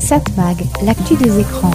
[0.00, 1.70] Satmag, l'actu des écrans.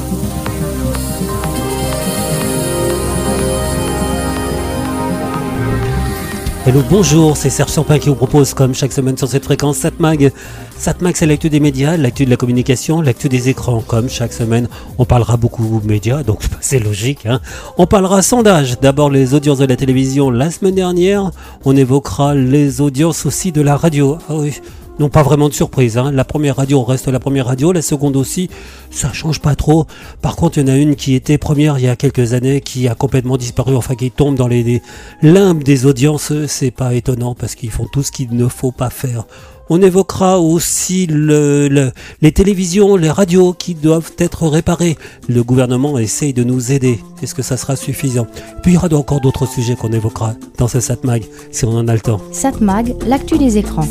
[6.66, 10.32] Hello, bonjour, c'est Serge Champin qui vous propose, comme chaque semaine sur cette fréquence, Satmag.
[10.78, 13.84] Satmag, c'est l'actu des médias, l'actu de la communication, l'actu des écrans.
[13.86, 17.26] Comme chaque semaine, on parlera beaucoup médias, donc c'est logique.
[17.26, 17.42] Hein.
[17.78, 18.80] On parlera sondage.
[18.80, 21.32] D'abord les audiences de la télévision la semaine dernière.
[21.66, 24.18] On évoquera les audiences aussi de la radio.
[24.30, 24.54] Ah oui,
[25.00, 25.98] non pas vraiment de surprise.
[25.98, 26.12] Hein.
[26.12, 28.50] La première radio reste la première radio, la seconde aussi,
[28.92, 29.88] ça change pas trop.
[30.22, 32.62] Par contre, il y en a une qui était première il y a quelques années,
[32.62, 34.82] qui a complètement disparu, enfin qui tombe dans les,
[35.22, 36.32] limbes des audiences.
[36.48, 39.26] C'est pas étonnant parce qu'ils font tout ce qu'il ne faut pas faire.
[39.70, 41.92] On évoquera aussi le,
[42.22, 44.98] les télévisions, les radios qui doivent être réparées.
[45.30, 47.00] Le gouvernement essaye de nous aider.
[47.22, 48.28] Est-ce que ça sera suffisant?
[48.62, 51.88] Puis il y aura encore d'autres sujets qu'on évoquera dans ce SatMag, si on en
[51.88, 52.22] a le temps.
[52.32, 53.88] SatMag, l'actu des écrans.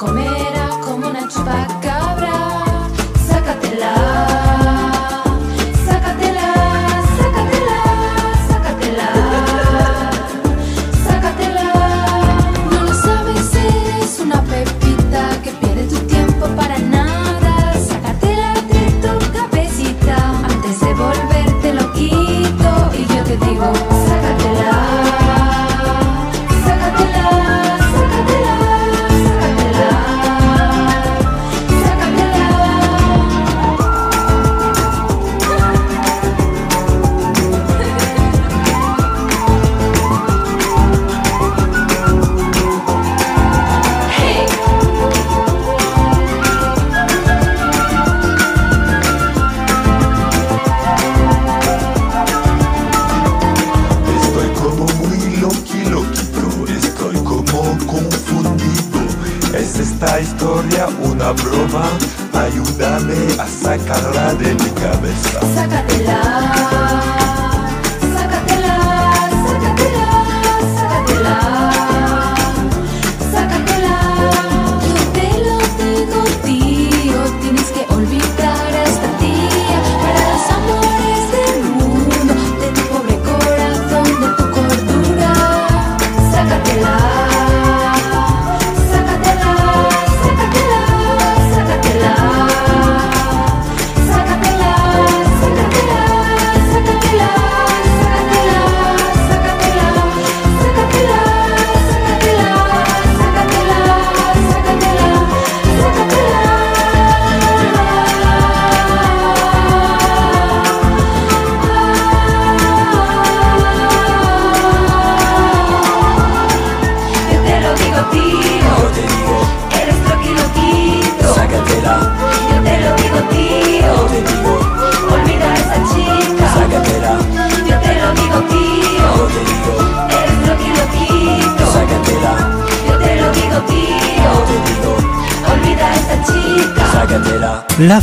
[0.00, 1.79] com'era come una ciubacca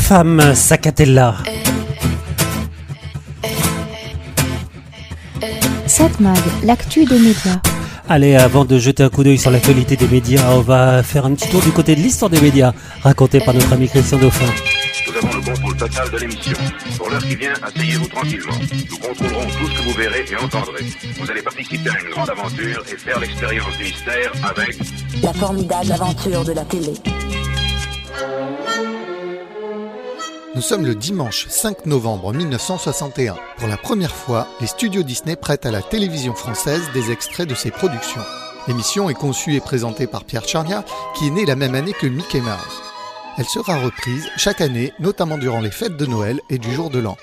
[0.08, 1.36] femme Sacatella.
[5.86, 7.60] Cette mag, l'actu des médias.
[8.08, 11.34] Allez, avant de jeter un coup d'œil sur l'actualité des médias, on va faire un
[11.34, 12.72] petit tour du côté de l'histoire des médias,
[13.04, 14.46] racontée par notre ami Christian Dauphin.
[15.10, 16.58] Nous avons le contrôle total de l'émission.
[16.98, 18.60] Pour l'heure qui vient, asseyez-vous tranquillement.
[18.90, 20.86] Nous contrôlerons tout ce que vous verrez et entendrez.
[21.20, 24.78] Vous allez participer à une grande aventure et faire l'expérience du mystère avec...
[25.22, 26.94] La formidable aventure de la télé.
[30.58, 33.36] Nous sommes le dimanche 5 novembre 1961.
[33.60, 37.54] Pour la première fois, les studios Disney prêtent à la télévision française des extraits de
[37.54, 38.24] ses productions.
[38.68, 40.84] L'émission est conçue et présentée par Pierre Charnia,
[41.14, 42.82] qui est né la même année que Mickey Mouse.
[43.38, 46.98] Elle sera reprise chaque année, notamment durant les fêtes de Noël et du jour de
[46.98, 47.18] l'an.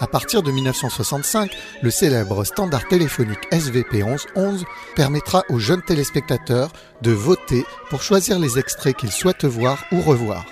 [0.00, 4.64] À partir de 1965, le célèbre standard téléphonique SVP 1111
[4.96, 6.72] permettra aux jeunes téléspectateurs
[7.02, 10.46] de voter pour choisir les extraits qu'ils souhaitent voir ou revoir.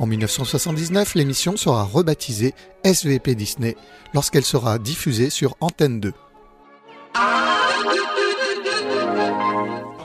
[0.00, 2.54] En 1979, l'émission sera rebaptisée
[2.84, 3.76] SVP Disney
[4.14, 6.12] lorsqu'elle sera diffusée sur Antenne 2.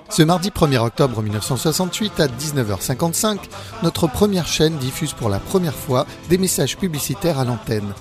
[0.10, 3.38] Ce mardi 1er octobre 1968 à 19h55,
[3.84, 7.94] notre première chaîne diffuse pour la première fois des messages publicitaires à l'antenne.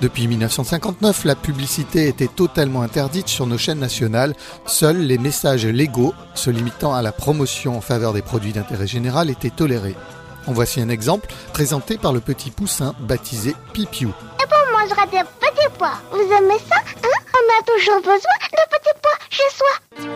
[0.00, 4.34] Depuis 1959, la publicité était totalement interdite sur nos chaînes nationales.
[4.66, 9.30] Seuls les messages légaux, se limitant à la promotion en faveur des produits d'intérêt général,
[9.30, 9.96] étaient tolérés.
[10.46, 14.10] En voici un exemple présenté par le petit poussin baptisé Pipiou.
[14.10, 15.94] Et bon, on mangera des petits pois.
[16.12, 17.08] Vous aimez ça Hein?
[17.34, 18.16] On a toujours besoin
[18.52, 20.10] de petits pois chez soi.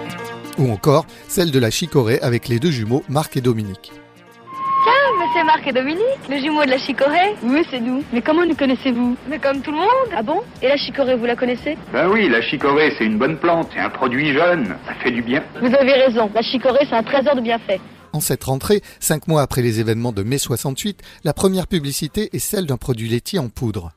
[0.59, 3.93] Ou encore celle de la chicorée avec les deux jumeaux Marc et Dominique.
[4.85, 7.35] Tiens, mais c'est Marc et Dominique, le jumeau de la chicorée.
[7.43, 8.05] Oui, c'est nous.
[8.13, 9.17] Mais comment nous connaissez-vous?
[9.29, 10.11] Mais comme tout le monde.
[10.15, 10.43] Ah bon?
[10.63, 11.77] Et la chicorée, vous la connaissez?
[11.93, 15.23] Ben oui, la chicorée, c'est une bonne plante, c'est un produit jeune, ça fait du
[15.23, 15.43] bien.
[15.61, 17.81] Vous avez raison, la chicorée, c'est un trésor de bienfaits.
[18.13, 22.39] En cette rentrée, cinq mois après les événements de mai 68, la première publicité est
[22.39, 23.93] celle d'un produit laitier en poudre.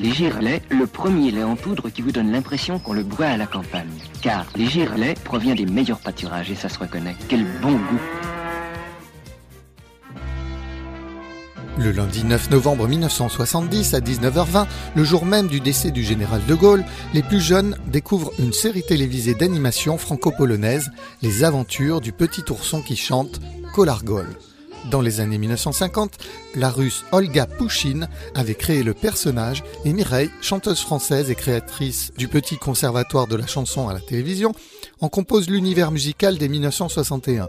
[0.00, 3.36] Les girelets, le premier lait en poudre qui vous donne l'impression qu'on le boit à
[3.36, 3.90] la campagne.
[4.22, 7.16] Car les girelets provient des meilleurs pâturages et ça se reconnaît.
[7.28, 8.00] Quel bon goût
[11.78, 16.54] Le lundi 9 novembre 1970 à 19h20, le jour même du décès du général de
[16.54, 16.84] Gaulle,
[17.14, 20.90] les plus jeunes découvrent une série télévisée d'animation franco-polonaise,
[21.22, 23.40] Les aventures du petit ourson qui chante
[23.74, 24.26] Kolargol.
[24.90, 26.18] Dans les années 1950,
[26.56, 32.28] la russe Olga Pouchine avait créé le personnage et Mireille, chanteuse française et créatrice du
[32.28, 34.52] petit conservatoire de la chanson à la télévision,
[35.00, 37.48] en compose l'univers musical dès 1961.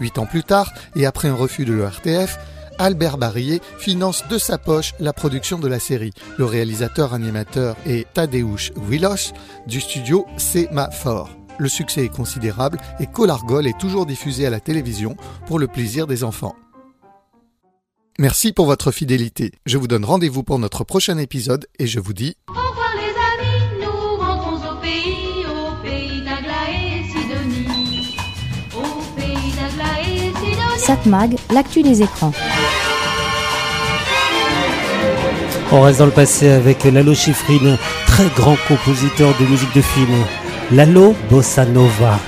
[0.00, 2.38] Huit ans plus tard, et après un refus de l'ERTF,
[2.78, 6.12] Albert Barillet finance de sa poche la production de la série.
[6.38, 9.32] Le réalisateur animateur est Tadeusz Wilos
[9.66, 11.30] du studio Sémaphore.
[11.58, 16.06] Le succès est considérable et Colargol est toujours diffusé à la télévision pour le plaisir
[16.06, 16.54] des enfants.
[18.18, 19.52] Merci pour votre fidélité.
[19.66, 23.02] Je vous donne rendez-vous pour notre prochain épisode et je vous dis Au revoir les
[23.02, 23.66] amis,
[35.72, 37.76] On reste dans le passé avec Lalo Schifrin,
[38.06, 40.14] très grand compositeur de musique de film.
[40.72, 42.18] Lalo Bossa Nova.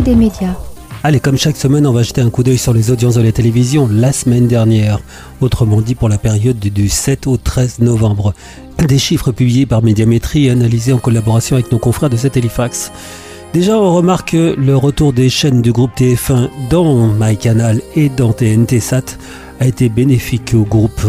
[0.00, 0.54] Des médias.
[1.04, 3.32] Allez, comme chaque semaine, on va jeter un coup d'œil sur les audiences de la
[3.32, 5.00] télévision la semaine dernière,
[5.40, 8.34] autrement dit pour la période du- du 7 au 13 novembre.
[8.86, 12.92] Des chiffres publiés par Médiamétrie et analysés en collaboration avec nos confrères de Satellifax.
[13.52, 18.32] Déjà, on remarque que le retour des chaînes du groupe TF1 dans MyCanal et dans
[18.32, 19.18] TNT Sat
[19.60, 21.02] a été bénéfique au groupe.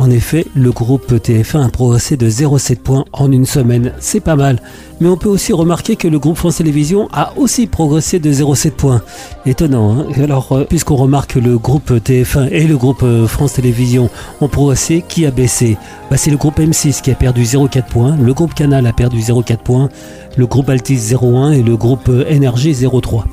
[0.00, 3.92] En effet, le groupe TF1 a progressé de 0,7 points en une semaine.
[4.00, 4.60] C'est pas mal.
[5.00, 8.72] Mais on peut aussi remarquer que le groupe France Télévisions a aussi progressé de 0,7
[8.72, 9.02] points.
[9.46, 13.54] Étonnant, hein Alors, euh, puisqu'on remarque que le groupe TF1 et le groupe euh, France
[13.54, 14.10] Télévisions
[14.40, 15.76] ont progressé, qui a baissé?
[16.10, 19.20] Bah, C'est le groupe M6 qui a perdu 0,4 points, le groupe Canal a perdu
[19.20, 19.88] 0,4 points,
[20.36, 23.24] le groupe Altis 0,1 et le groupe euh, Énergie 0,3.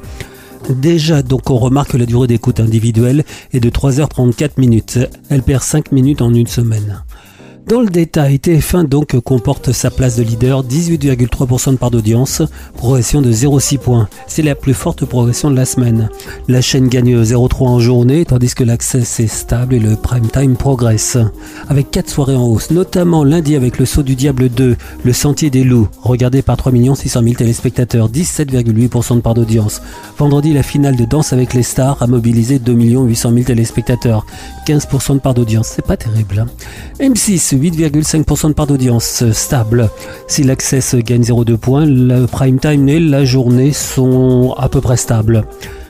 [0.70, 5.00] Déjà, donc on remarque que la durée d'écoute individuelle est de 3h34 minutes.
[5.30, 7.04] Elle perd 5 minutes en une semaine.
[7.68, 12.42] Dans le détail, TF1 donc comporte sa place de leader, 18,3% de part d'audience,
[12.76, 14.10] progression de 0,6 points.
[14.28, 16.10] C'est la plus forte progression de la semaine.
[16.50, 20.58] La chaîne gagne 0,3 en journée, tandis que l'accès est stable et le prime time
[20.58, 21.18] progresse.
[21.70, 25.50] Avec 4 soirées en hausse, notamment lundi avec le saut du diable 2, le sentier
[25.50, 29.82] des loups, regardé par 3 600 000 téléspectateurs, 17,8% de part d'audience.
[30.18, 34.26] Vendredi, la finale de Danse avec les stars a mobilisé 2 800 000 téléspectateurs,
[34.68, 35.72] 15% de part d'audience.
[35.76, 36.40] C'est pas terrible.
[36.40, 36.48] hein.
[37.00, 39.90] M6, 8,5% de part d'audience, stable.
[40.28, 44.98] Si l'Access gagne 0,2 points, le prime time et la journée sont à peu près
[44.98, 45.46] stables.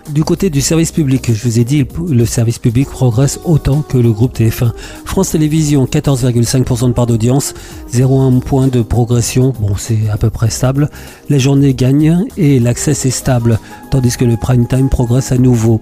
[0.09, 3.97] Du côté du service public, je vous ai dit, le service public progresse autant que
[3.97, 4.71] le groupe TF1.
[5.05, 7.53] France Télévisions, 14,5% de part d'audience,
[7.93, 10.89] 0,1 point de progression, bon c'est à peu près stable.
[11.29, 15.79] Les journées gagnent et l'accès est stable, tandis que le prime time progresse à nouveau.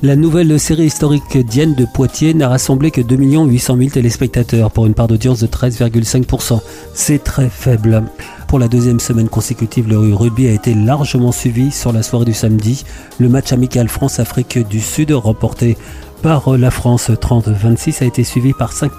[0.00, 4.86] La nouvelle série historique Diane de Poitiers n'a rassemblé que 2 800 000 téléspectateurs pour
[4.86, 6.60] une part d'audience de 13,5%.
[6.94, 8.04] C'est très faible.
[8.46, 12.32] Pour la deuxième semaine consécutive, le rugby a été largement suivi sur la soirée du
[12.32, 12.84] samedi.
[13.18, 15.76] Le match amical France-Afrique du Sud remporté
[16.22, 18.92] par la France 30-26 a été suivi par 5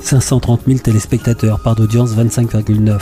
[0.00, 2.98] 530 000 téléspectateurs, part d'audience 25,9.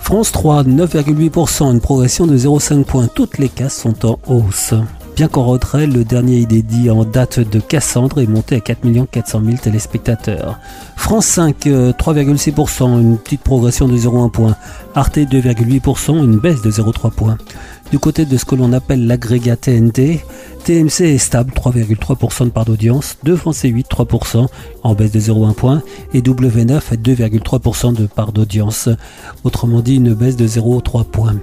[0.00, 3.08] France 3, 9,8%, une progression de 0,5 points.
[3.12, 4.72] Toutes les cases sont en hausse.
[5.16, 8.80] Bien qu'en retrait, le dernier inédit en date de Cassandre est monté à 4
[9.10, 10.58] 400 000 téléspectateurs.
[10.94, 14.56] France 5, euh, 3,6%, une petite progression de 0,1 point.
[14.94, 17.38] Arte 2,8%, une baisse de 0,3 points.
[17.90, 20.22] Du côté de ce que l'on appelle l'agrégat TNT,
[20.64, 24.48] TMC est stable, 3,3% de part d'audience, devant C8, 3%,
[24.82, 25.82] en baisse de 0,1 point,
[26.12, 28.90] et W9 à 2,3% de part d'audience.
[29.44, 31.36] Autrement dit, une baisse de 0,3 points.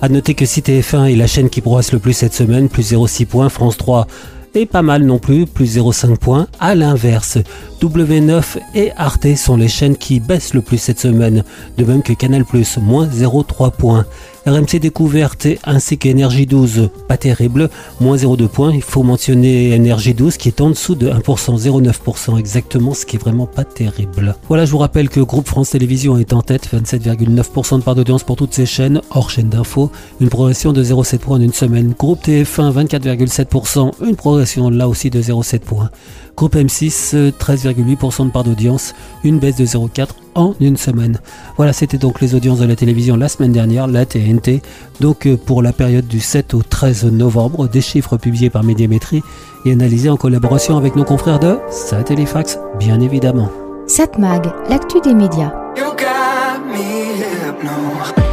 [0.00, 2.92] A noter que si TF1 est la chaîne qui progresse le plus cette semaine, plus
[2.92, 4.06] 0,6 points, France 3
[4.54, 6.46] est pas mal non plus, plus 0,5 points.
[6.60, 7.38] À l'inverse,
[7.80, 11.42] W9 et Arte sont les chaînes qui baissent le plus cette semaine,
[11.76, 12.44] de même que Canal+,
[12.80, 14.06] moins 0,3 points.
[14.46, 17.68] RMC Découverte ainsi qu'Energie 12, pas terrible,
[18.00, 18.72] moins 0,2 points.
[18.72, 21.20] Il faut mentionner Énergie 12 qui est en dessous de 1%,
[21.58, 24.36] 0,9% exactement, ce qui est vraiment pas terrible.
[24.48, 28.22] Voilà, je vous rappelle que Groupe France Télévisions est en tête, 27,9% de part d'audience
[28.22, 29.90] pour toutes ces chaînes, hors chaîne d'info,
[30.20, 31.94] une progression de 0,7 points en une semaine.
[31.98, 35.90] Groupe TF1, 24,7%, une progression là aussi de 0,7 points.
[36.36, 41.20] Groupe M6, euh, 13,8% de part d'audience, une baisse de 0,4 en une semaine.
[41.56, 44.62] Voilà, c'était donc les audiences de la télévision la semaine dernière, la TNT.
[45.00, 49.22] Donc euh, pour la période du 7 au 13 novembre, des chiffres publiés par Médiamétrie
[49.64, 53.50] et analysés en collaboration avec nos confrères de Satellifax, bien évidemment.
[53.86, 55.52] Satmag, l'actu des médias.
[55.76, 58.27] You got me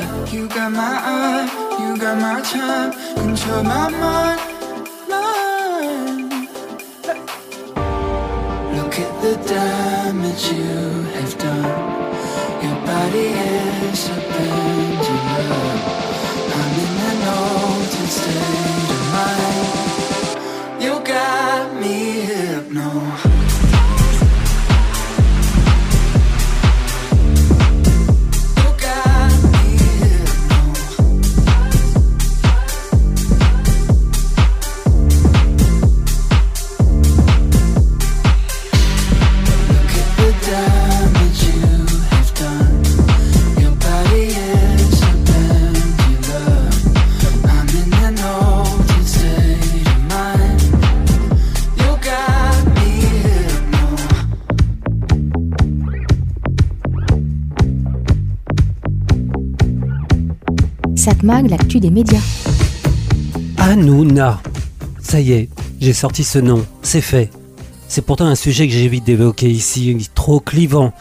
[0.00, 0.26] desire.
[0.26, 4.40] You got my eye, you got my time, control my mind,
[5.08, 6.48] mind.
[8.76, 11.64] Look at the damage you have done.
[12.62, 13.28] Your body
[13.90, 15.99] is a
[61.48, 61.80] L'actu.
[63.58, 64.40] Hanouna.
[65.00, 65.48] Ça y est,
[65.80, 67.30] j'ai sorti ce nom, c'est fait.
[67.88, 70.92] C'est pourtant un sujet que j'évite d'évoquer ici, trop clivant.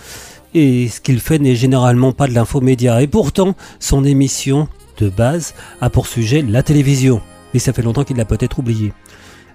[0.56, 3.02] Et ce qu'il fait n'est généralement pas de l'infomédia.
[3.02, 7.22] Et pourtant, son émission, de base, a pour sujet la télévision.
[7.54, 8.92] Et ça fait longtemps qu'il l'a peut-être oublié.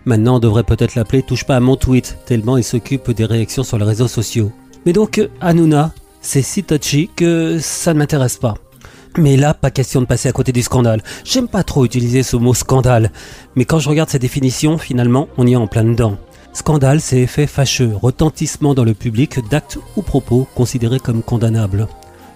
[0.04, 3.64] Maintenant, on devrait peut-être l'appeler Touche pas à mon tweet, tellement il s'occupe des réactions
[3.64, 4.52] sur les réseaux sociaux.
[4.86, 8.54] Mais donc, Hanouna, c'est si touchy que ça ne m'intéresse pas.
[9.16, 11.02] Mais là, pas question de passer à côté du scandale.
[11.24, 13.12] J'aime pas trop utiliser ce mot scandale.
[13.54, 16.16] Mais quand je regarde sa définition, finalement, on y est en plein dedans.
[16.52, 21.88] Scandale, c'est effet fâcheux, retentissement dans le public d'actes ou propos considérés comme condamnables.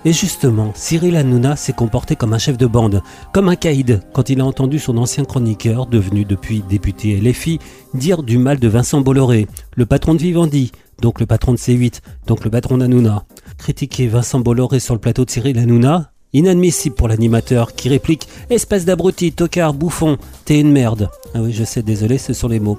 [0.04, 4.30] Et justement, Cyril Hanouna s'est comporté comme un chef de bande, comme un caïd, quand
[4.30, 7.58] il a entendu son ancien chroniqueur, devenu depuis député LFI,
[7.94, 10.70] dire du mal de Vincent Bolloré, le patron de Vivendi,
[11.00, 13.24] donc le patron de C8, donc le patron d'Hanouna.
[13.56, 18.84] Critiquer Vincent Bolloré sur le plateau de Cyril Hanouna, Inadmissible pour l'animateur qui réplique Espèce
[18.84, 21.10] d'abruti, tocard, bouffon, t'es une merde.
[21.34, 22.76] Ah oui, je sais, désolé, ce sont les mots.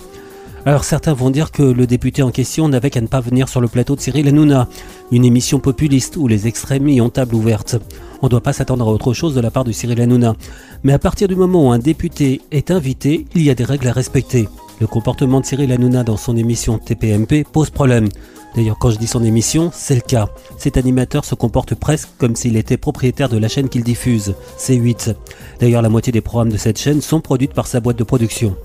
[0.66, 3.62] Alors certains vont dire que le député en question n'avait qu'à ne pas venir sur
[3.62, 4.68] le plateau de Cyril Hanouna,
[5.12, 7.78] une émission populiste où les extrêmes ont table ouverte.
[8.22, 10.36] On ne doit pas s'attendre à autre chose de la part de Cyril Hanouna.
[10.84, 13.88] Mais à partir du moment où un député est invité, il y a des règles
[13.88, 14.50] à respecter.
[14.82, 18.10] Le comportement de Cyril Hanouna dans son émission TPMP pose problème.
[18.56, 20.30] D'ailleurs, quand je dis son émission, c'est le cas.
[20.58, 25.16] Cet animateur se comporte presque comme s'il était propriétaire de la chaîne qu'il diffuse, C8.
[25.60, 28.56] D'ailleurs, la moitié des programmes de cette chaîne sont produits par sa boîte de production.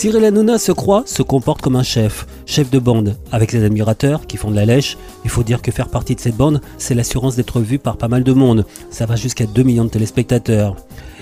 [0.00, 4.26] Cyril Hanouna se croit, se comporte comme un chef, chef de bande, avec ses admirateurs
[4.26, 4.96] qui font de la lèche.
[5.24, 8.08] Il faut dire que faire partie de cette bande, c'est l'assurance d'être vu par pas
[8.08, 8.64] mal de monde.
[8.90, 10.74] Ça va jusqu'à 2 millions de téléspectateurs.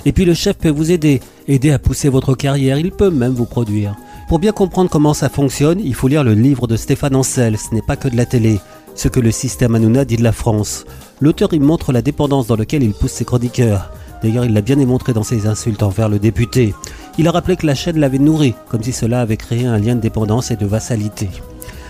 [0.05, 3.33] Et puis le chef peut vous aider, aider à pousser votre carrière, il peut même
[3.33, 3.97] vous produire.
[4.29, 7.75] Pour bien comprendre comment ça fonctionne, il faut lire le livre de Stéphane Ancel, ce
[7.75, 8.61] n'est pas que de la télé,
[8.95, 10.85] ce que le système Hanouna dit de la France.
[11.23, 13.91] L'auteur y montre la dépendance dans laquelle il pousse ses chroniqueurs.
[14.23, 16.75] D'ailleurs, il l'a bien démontré dans ses insultes envers le député.
[17.17, 19.95] Il a rappelé que la chaîne l'avait nourri, comme si cela avait créé un lien
[19.95, 21.31] de dépendance et de vassalité.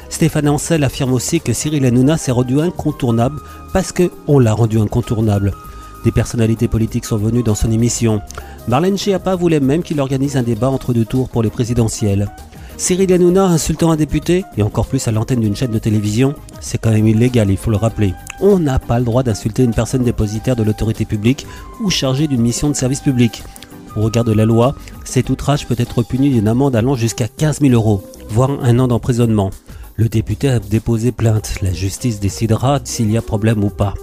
[0.09, 3.41] Stéphane Ancel affirme aussi que Cyril Hanouna s'est rendu incontournable
[3.73, 5.55] parce qu'on l'a rendu incontournable.
[6.05, 8.21] Des personnalités politiques sont venues dans son émission.
[8.69, 12.31] Marlène Schiappa voulait même qu'il organise un débat entre deux tours pour les présidentielles.
[12.77, 16.79] Cyril Hanouna insultant un député, et encore plus à l'antenne d'une chaîne de télévision, c'est
[16.79, 18.15] quand même illégal, il faut le rappeler.
[18.41, 21.45] On n'a pas le droit d'insulter une personne dépositaire de l'autorité publique
[21.83, 23.43] ou chargée d'une mission de service public.
[23.97, 27.61] Au regard de la loi, cet outrage peut être puni d'une amende allant jusqu'à 15
[27.63, 29.51] 000 euros, voire un an d'emprisonnement.
[29.97, 33.95] Le député a déposé plainte, la justice décidera s'il y a problème ou pas.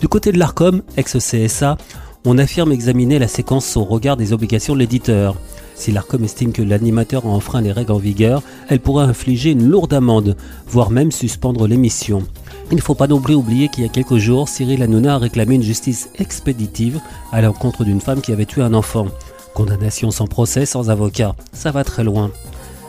[0.00, 1.78] Du côté de l'ARCOM, ex-CSA,
[2.26, 5.36] on affirme examiner la séquence au regard des obligations de l'éditeur.
[5.74, 9.68] Si l'ARCOM estime que l'animateur a enfreint les règles en vigueur, elle pourra infliger une
[9.68, 12.24] lourde amende, voire même suspendre l'émission.
[12.70, 15.18] Il ne faut pas non plus oublier qu'il y a quelques jours, Cyril Hanouna a
[15.18, 17.00] réclamé une justice expéditive
[17.32, 19.06] à l'encontre d'une femme qui avait tué un enfant.
[19.54, 22.30] Condamnation sans procès, sans avocat, ça va très loin.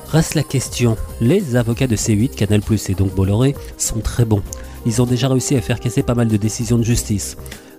[0.10, 4.42] Reste la question, les avocats de C8, Canal+, et donc Bolloré, sont très bons.
[4.88, 7.36] Ils ont déjà réussi à faire casser pas mal de décisions de justice.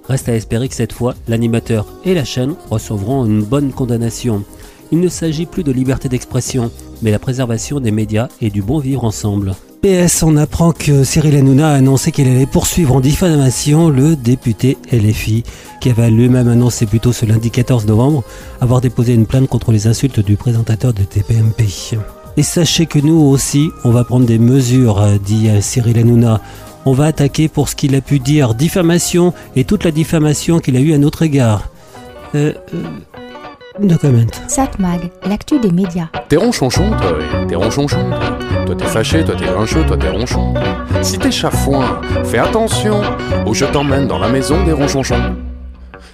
[0.07, 4.45] Reste à espérer que cette fois, l'animateur et la chaîne recevront une bonne condamnation.
[4.93, 8.79] Il ne s'agit plus de liberté d'expression, mais la préservation des médias et du bon
[8.79, 9.55] vivre ensemble.
[9.81, 14.77] PS, on apprend que Cyril Hanouna a annoncé qu'il allait poursuivre en diffamation le député
[14.93, 15.45] LFI,
[15.81, 18.23] qui avait lui-même annoncé plutôt ce lundi 14 novembre
[18.61, 21.65] avoir déposé une plainte contre les insultes du présentateur de TPMP.
[22.37, 26.43] Et sachez que nous aussi, on va prendre des mesures, dit Cyril Hanouna.
[26.85, 30.77] On va attaquer pour ce qu'il a pu dire, diffamation et toute la diffamation qu'il
[30.77, 31.69] a eue à notre égard.
[32.35, 32.83] Euh, euh,
[33.81, 34.27] no comment.
[34.47, 36.09] Satmag, l'actu des médias.
[36.29, 37.19] T'es ronchonchon, toi.
[37.47, 38.11] T'es ronchonchon.
[38.67, 40.55] Toi t'es fâché, toi t'es grincheux, toi t'es ronchon.
[41.03, 43.01] Si t'es chafouin, fais attention,
[43.47, 45.37] ou je t'emmène dans la maison des ronchonchons.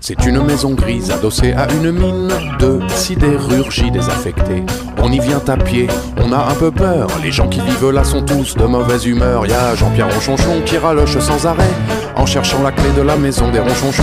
[0.07, 4.63] C'est une maison grise adossée à une mine de sidérurgie désaffectée.
[5.03, 5.87] On y vient à pied,
[6.23, 7.09] on a un peu peur.
[7.23, 9.47] Les gens qui vivent là sont tous de mauvaise humeur.
[9.47, 11.71] Y a Jean-Pierre Ronchonchon qui raloche sans arrêt
[12.17, 14.03] en cherchant la clé de la maison des Ronchonchons.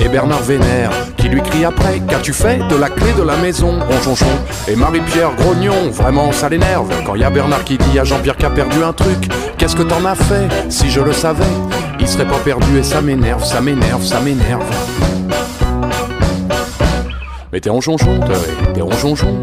[0.00, 3.78] Et Bernard Vénère qui lui crie après Qu'as-tu fait de la clé de la maison,
[3.88, 4.26] Ronchonchon?
[4.66, 6.92] Et Marie-Pierre Grognon, vraiment ça l'énerve.
[7.06, 9.28] Quand y a Bernard qui dit à Jean-Pierre qui a perdu un truc
[9.58, 11.44] Qu'est-ce que t'en as fait Si je le savais,
[12.00, 14.64] il serait pas perdu et ça m'énerve, ça m'énerve, ça m'énerve.
[17.56, 18.36] Mais t'es ronchonchon, toi,
[18.74, 19.40] t'es ronchonchon.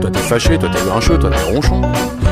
[0.00, 1.82] Toi t'es fâché, toi t'es grincheux, toi t'es ronchon.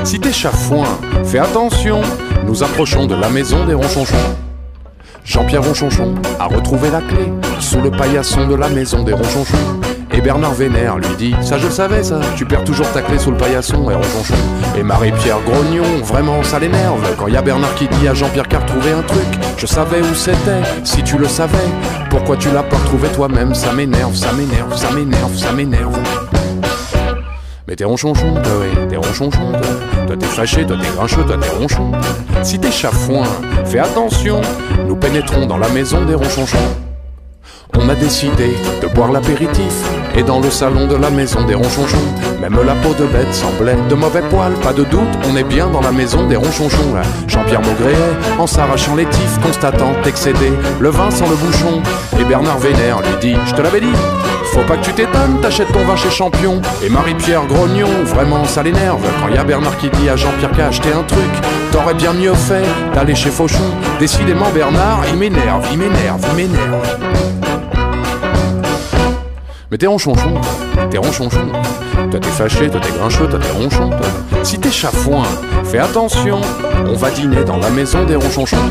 [0.03, 0.87] Si t'es chafouin,
[1.23, 2.01] fais attention,
[2.47, 4.48] nous approchons de la maison des ronchonchons.
[5.29, 9.59] Jean-Pierre Ronchonchon a retrouvé la clé sous le paillasson de la maison des Ronchonchons.
[10.15, 13.19] Et Bernard Vénère lui dit Ça je le savais ça, tu perds toujours ta clé
[13.19, 14.35] sous le paillasson et ronchonchon.
[14.75, 17.15] Et Marie-Pierre Grognon, vraiment ça l'énerve.
[17.19, 20.15] Quand y a Bernard qui dit à Jean-Pierre qu'a retrouvé un truc Je savais où
[20.15, 21.59] c'était, si tu le savais
[22.09, 23.55] Pourquoi tu l'as pas retrouvé toi-même?
[23.55, 26.38] Ça m'énerve, ça m'énerve, ça m'énerve, ça m'énerve
[27.69, 29.61] mais t'es ronchonchon, toi, ouais, t'es ronchonchon, toi.
[30.07, 31.93] Toi t'es fâché, toi t'es grincheux, toi t'es ronchon.
[32.43, 33.27] Si t'es chafouin,
[33.67, 34.41] fais attention,
[34.87, 36.88] nous pénétrons dans la maison des ronchonchons.
[37.75, 39.73] On a décidé de boire l'apéritif
[40.15, 41.97] et dans le salon de la maison des ronchonchons,
[42.41, 45.01] même la peau de bête semblait de mauvais poils, pas de doute,
[45.31, 46.95] on est bien dans la maison des ronchonchons.
[47.27, 47.97] Jean-Pierre Maugréet,
[48.39, 51.83] en s'arrachant les tifs, constatant excédé le vin sans le bouchon.
[52.19, 53.95] Et Bernard Vénère lui dit, je te l'avais dit,
[54.53, 56.61] faut pas que tu t'étonnes, t'achètes ton vin chez Champion.
[56.85, 59.01] Et Marie-Pierre Grognon, vraiment ça l'énerve.
[59.21, 61.31] Quand y a Bernard qui dit à Jean-Pierre qu'a acheté un truc,
[61.71, 63.71] t'aurais bien mieux fait d'aller chez Fauchon.
[64.01, 67.48] Décidément Bernard, il m'énerve, il m'énerve, il m'énerve.
[69.71, 70.35] Mais t'es ronchonchon,
[70.91, 71.49] t'es ronchonchon.
[72.11, 73.91] Toi t'es fâché, toi t'es grincheux, toi t'es ronchon.
[73.91, 74.09] Toi.
[74.43, 75.25] Si t'es chafouin,
[75.65, 76.41] fais attention,
[76.87, 78.71] on va dîner dans la maison des ronchonchons.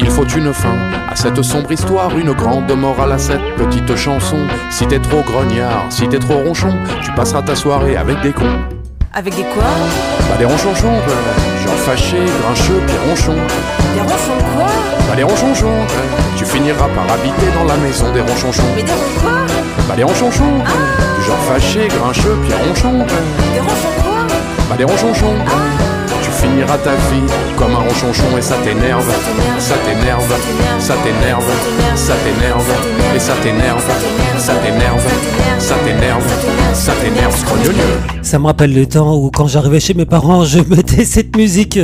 [0.00, 0.74] Il faut une fin
[1.08, 4.38] à cette sombre histoire, une grande morale à cette petite chanson.
[4.68, 8.58] Si t'es trop grognard, si t'es trop ronchon, tu passeras ta soirée avec des cons.
[9.12, 9.62] Avec des quoi?
[10.28, 10.98] Bah des ronchonchons,
[11.64, 13.36] genre fâché, grincheux, puis ronchon.
[13.94, 14.66] Des ronchons quoi?
[15.08, 15.86] Bah des ronchonchons.
[16.44, 18.62] Tu finiras par habiter dans la maison des ronchonchons.
[18.76, 19.32] Mais des quoi
[19.88, 20.58] Bah des ronchonchons,
[21.18, 23.04] du genre fâché, grincheux, puis ronchon.
[23.52, 24.26] Des ronchons quoi
[24.68, 25.34] Bah des ronchonchons,
[26.22, 27.22] tu finiras ta vie
[27.56, 29.10] comme un ronchonchon et ça t'énerve,
[29.58, 30.34] ça t'énerve,
[30.78, 31.44] ça t'énerve,
[31.96, 32.70] ça t'énerve,
[33.14, 33.84] et ça t'énerve,
[34.38, 35.02] ça t'énerve,
[35.58, 36.24] ça t'énerve,
[36.74, 38.13] ça t'énerve, scrognonieux.
[38.34, 41.78] Ça me rappelle le temps où quand j'arrivais chez mes parents, je mettais cette musique.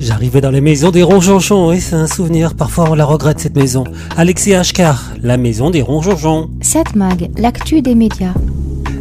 [0.00, 2.54] J'arrivais dans la maison des ronchonchons, oui, c'est un souvenir.
[2.54, 3.84] Parfois, on la regrette, cette maison.
[4.16, 6.50] Alexis Ashkar, la maison des ronchonchons.
[6.60, 8.34] 7 Mag, l'actu des médias.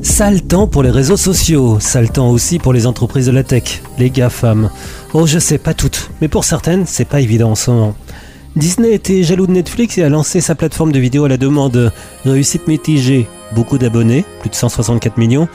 [0.03, 3.81] Sale temps pour les réseaux sociaux, sale temps aussi pour les entreprises de la tech,
[3.97, 4.69] les GAFAM.
[5.15, 7.95] Oh, je sais pas toutes, mais pour certaines, c'est pas évident en ce moment.
[8.55, 11.91] Disney était jaloux de Netflix et a lancé sa plateforme de vidéo à la demande.
[12.25, 15.49] Réussite mitigée, beaucoup d'abonnés, plus de 164 millions,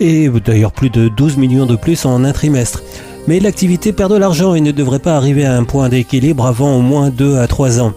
[0.00, 2.82] et d'ailleurs plus de 12 millions de plus en un trimestre.
[3.26, 6.76] Mais l'activité perd de l'argent et ne devrait pas arriver à un point d'équilibre avant
[6.76, 7.92] au moins 2 à 3 ans.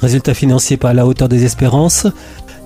[0.00, 2.06] Résultat financier pas à la hauteur des espérances,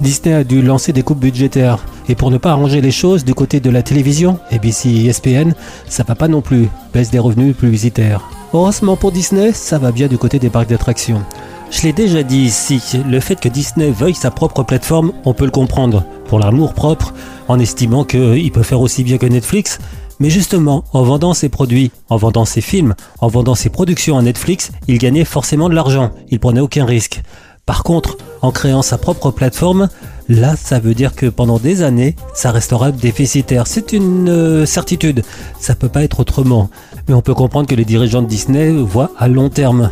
[0.00, 1.84] Disney a dû lancer des coupes budgétaires.
[2.08, 5.54] Et pour ne pas arranger les choses du côté de la télévision, ABC et ESPN,
[5.88, 8.28] ça va pas non plus, baisse des revenus publicitaires.
[8.52, 11.22] Heureusement pour Disney, ça va bien du côté des parcs d'attractions.
[11.72, 15.46] Je l'ai déjà dit ici, le fait que Disney veuille sa propre plateforme, on peut
[15.46, 17.14] le comprendre, pour l'amour propre,
[17.48, 19.78] en estimant qu'il peut faire aussi bien que Netflix,
[20.20, 24.22] mais justement, en vendant ses produits, en vendant ses films, en vendant ses productions à
[24.22, 27.22] Netflix, il gagnait forcément de l'argent, il prenait aucun risque.
[27.64, 29.88] Par contre, en créant sa propre plateforme,
[30.28, 33.66] là, ça veut dire que pendant des années, ça restera déficitaire.
[33.66, 35.24] C'est une euh, certitude.
[35.58, 36.68] Ça peut pas être autrement.
[37.08, 39.90] Mais on peut comprendre que les dirigeants de Disney voient à long terme.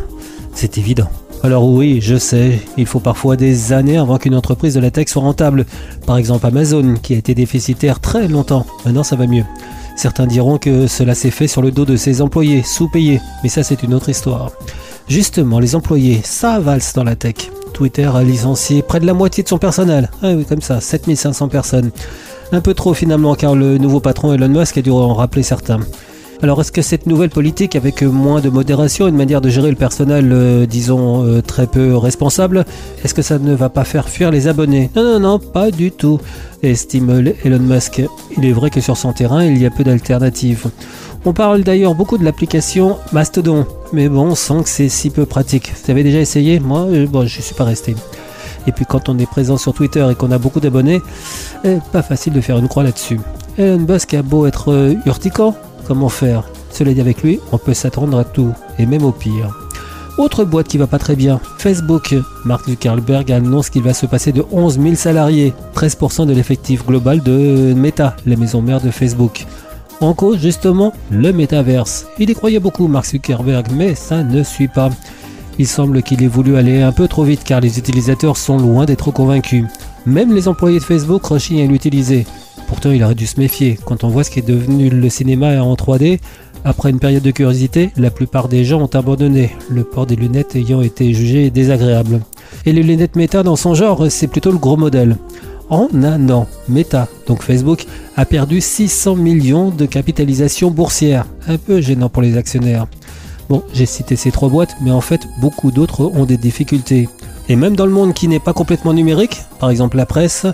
[0.53, 1.09] C'est évident.
[1.43, 5.07] Alors oui, je sais, il faut parfois des années avant qu'une entreprise de la tech
[5.07, 5.65] soit rentable.
[6.05, 8.65] Par exemple Amazon, qui a été déficitaire très longtemps.
[8.85, 9.43] Maintenant, ça va mieux.
[9.95, 13.21] Certains diront que cela s'est fait sur le dos de ses employés, sous-payés.
[13.41, 14.51] Mais ça, c'est une autre histoire.
[15.07, 17.49] Justement, les employés, ça valse dans la tech.
[17.73, 20.11] Twitter a licencié près de la moitié de son personnel.
[20.21, 21.89] Ah oui, comme ça, 7500 personnes.
[22.51, 25.79] Un peu trop finalement, car le nouveau patron Elon Musk a dû en rappeler certains.
[26.43, 29.75] Alors est-ce que cette nouvelle politique avec moins de modération, une manière de gérer le
[29.75, 32.65] personnel, euh, disons, euh, très peu responsable,
[33.03, 34.89] est-ce que ça ne va pas faire fuir les abonnés?
[34.95, 36.19] Non, non, non, pas du tout,
[36.63, 38.01] estime Elon Musk.
[38.37, 40.71] Il est vrai que sur son terrain, il y a peu d'alternatives.
[41.25, 45.27] On parle d'ailleurs beaucoup de l'application Mastodon, mais bon, on sent que c'est si peu
[45.27, 45.71] pratique.
[45.85, 46.59] Vous avez déjà essayé?
[46.59, 47.95] Moi, euh, bon, je suis pas resté.
[48.65, 51.03] Et puis quand on est présent sur Twitter et qu'on a beaucoup d'abonnés,
[51.63, 53.19] eh, pas facile de faire une croix là-dessus.
[53.59, 55.55] Elon Musk a beau être urticant,
[55.91, 59.53] comment faire Cela dit avec lui, on peut s'attendre à tout, et même au pire.
[60.17, 62.15] Autre boîte qui va pas très bien, Facebook.
[62.45, 67.19] Mark Zuckerberg annonce qu'il va se passer de 11 000 salariés, 13% de l'effectif global
[67.19, 69.45] de Meta, la maison mère de Facebook.
[69.99, 72.05] En cause justement le métaverse.
[72.17, 74.91] Il y croyait beaucoup Mark Zuckerberg, mais ça ne suit pas.
[75.59, 78.85] Il semble qu'il ait voulu aller un peu trop vite car les utilisateurs sont loin
[78.85, 79.65] d'être convaincus.
[80.05, 82.25] Même les employés de Facebook rechignent à l'utiliser.
[82.71, 83.77] Pourtant, il aurait dû se méfier.
[83.83, 86.21] Quand on voit ce qui est devenu le cinéma en 3D,
[86.63, 90.55] après une période de curiosité, la plupart des gens ont abandonné, le port des lunettes
[90.55, 92.21] ayant été jugé désagréable.
[92.65, 95.17] Et les lunettes méta dans son genre, c'est plutôt le gros modèle.
[95.69, 101.25] En un an, Meta, donc Facebook, a perdu 600 millions de capitalisation boursière.
[101.49, 102.87] Un peu gênant pour les actionnaires.
[103.49, 107.09] Bon, j'ai cité ces trois boîtes, mais en fait, beaucoup d'autres ont des difficultés.
[107.49, 110.45] Et même dans le monde qui n'est pas complètement numérique, par exemple la presse,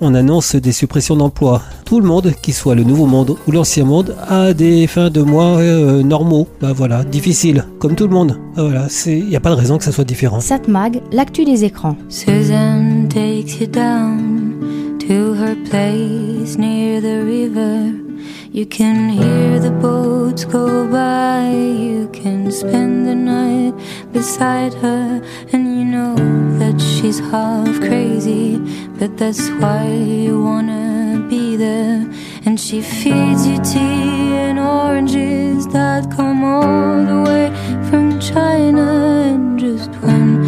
[0.00, 1.62] on annonce des suppressions d'emplois.
[1.84, 5.22] Tout le monde, qu'il soit le nouveau monde ou l'ancien monde, a des fins de
[5.22, 6.48] mois euh, normaux.
[6.60, 8.38] Bah voilà, difficiles, comme tout le monde.
[8.56, 10.40] Bah voilà, il n'y a pas de raison que ça soit différent.
[10.40, 11.96] Satmag, l'actu des écrans.
[12.08, 18.09] Susan takes you down to her place near the river.
[18.52, 21.50] You can hear the boats go by.
[21.52, 23.74] You can spend the night
[24.12, 26.16] beside her, and you know
[26.58, 28.58] that she's half crazy,
[28.98, 32.04] but that's why you wanna be there.
[32.44, 37.46] And she feeds you tea and oranges that come all the way
[37.88, 39.30] from China.
[39.30, 40.44] And just when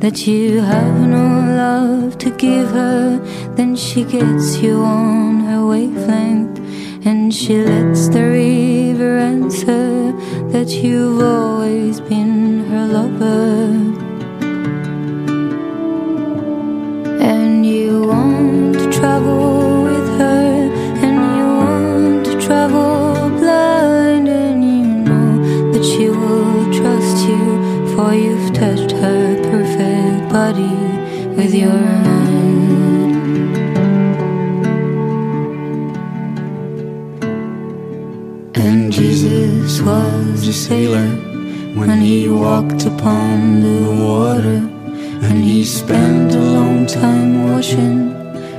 [0.00, 3.18] that you have no love to give her,
[3.56, 6.58] then she gets you on her wavelength.
[7.04, 10.12] And she lets the river answer
[10.52, 13.70] that you've always been her lover.
[17.20, 18.90] And you want to
[30.48, 30.78] body
[31.36, 33.56] with your mind.
[38.56, 41.08] And Jesus was a sailor
[41.78, 44.60] when he walked upon the water.
[45.26, 47.98] And he spent a long time watching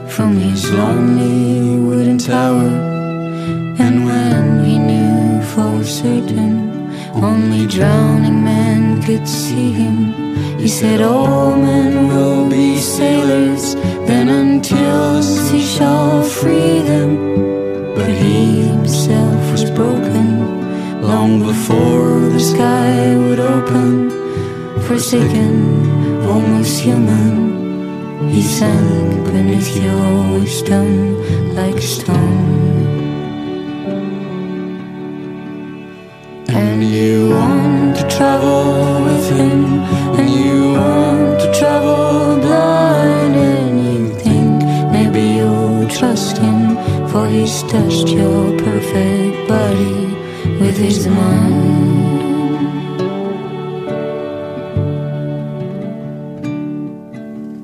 [0.07, 2.71] from his lonely wooden tower.
[3.83, 6.53] And when he knew for certain
[7.15, 10.28] only drowning men could see him,
[10.59, 13.75] he said, All men will be sailors,
[14.07, 17.95] then until sea shall free them.
[17.95, 24.09] But he himself was broken long before the sky would open,
[24.81, 25.55] forsaken,
[26.27, 28.29] almost human.
[28.29, 32.59] He sank beneath your wisdom like stone.
[36.49, 38.98] And you want to travel
[45.99, 46.77] trust him,
[47.09, 50.05] for he's touched your perfect body
[50.61, 52.21] with his mind.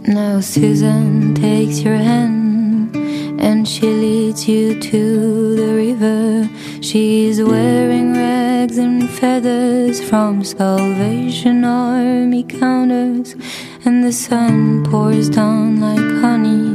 [0.06, 2.94] Now Susan takes your hand
[3.40, 6.50] and she leads you to the river.
[6.82, 13.34] She's wearing rags and feathers from Salvation Army counters,
[13.86, 16.75] and the sun pours down like honey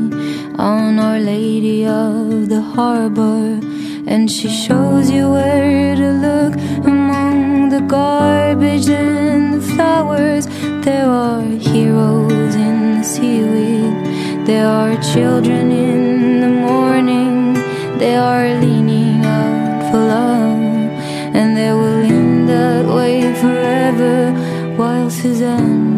[0.61, 3.59] on Our Lady of the Harbor.
[4.07, 10.47] And she shows you where to look among the garbage and the flowers.
[10.85, 14.47] There are heroes in the seaweed.
[14.47, 17.55] There are children in the morning.
[17.99, 20.61] They are leaning out for love.
[21.39, 24.33] And they will lean that way forever
[24.77, 25.90] while Suzanne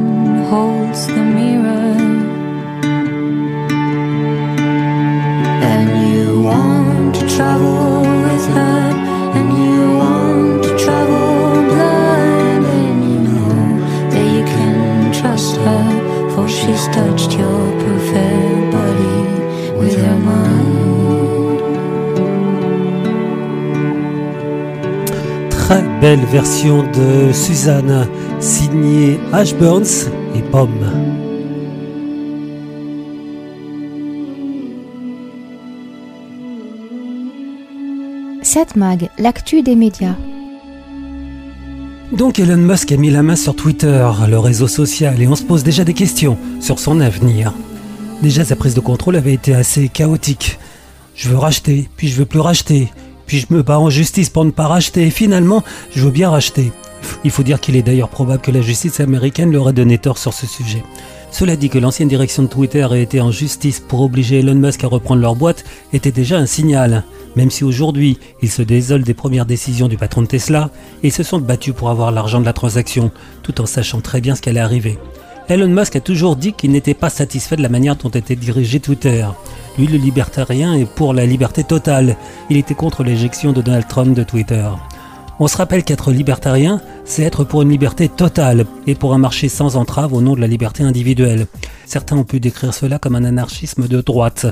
[25.50, 28.06] Très belle version de Suzanne,
[28.40, 31.01] signée Ash Burns et Pomme.
[38.52, 40.14] Satmag, l'actu des médias.
[42.12, 45.42] Donc Elon Musk a mis la main sur Twitter, le réseau social, et on se
[45.42, 47.54] pose déjà des questions sur son avenir.
[48.20, 50.58] Déjà sa prise de contrôle avait été assez chaotique.
[51.14, 52.92] Je veux racheter, puis je veux plus racheter,
[53.24, 55.64] puis je me bats en justice pour ne pas racheter, et finalement
[55.96, 56.72] je veux bien racheter.
[57.24, 60.18] Il faut dire qu'il est d'ailleurs probable que la justice américaine leur ait donné tort
[60.18, 60.82] sur ce sujet.
[61.32, 64.84] Cela dit que l'ancienne direction de Twitter ait été en justice pour obliger Elon Musk
[64.84, 65.64] à reprendre leur boîte
[65.94, 67.04] était déjà un signal.
[67.36, 70.68] Même si aujourd'hui ils se désolent des premières décisions du patron de Tesla,
[71.02, 73.10] ils se sont battus pour avoir l'argent de la transaction,
[73.42, 74.98] tout en sachant très bien ce qu'allait arriver.
[75.48, 78.78] Elon Musk a toujours dit qu'il n'était pas satisfait de la manière dont était dirigé
[78.78, 79.26] Twitter.
[79.78, 82.16] Lui, le libertarien, est pour la liberté totale.
[82.50, 84.68] Il était contre l'éjection de Donald Trump de Twitter.
[85.44, 89.48] On se rappelle qu'être libertarien, c'est être pour une liberté totale et pour un marché
[89.48, 91.48] sans entrave au nom de la liberté individuelle.
[91.84, 94.46] Certains ont pu décrire cela comme un anarchisme de droite,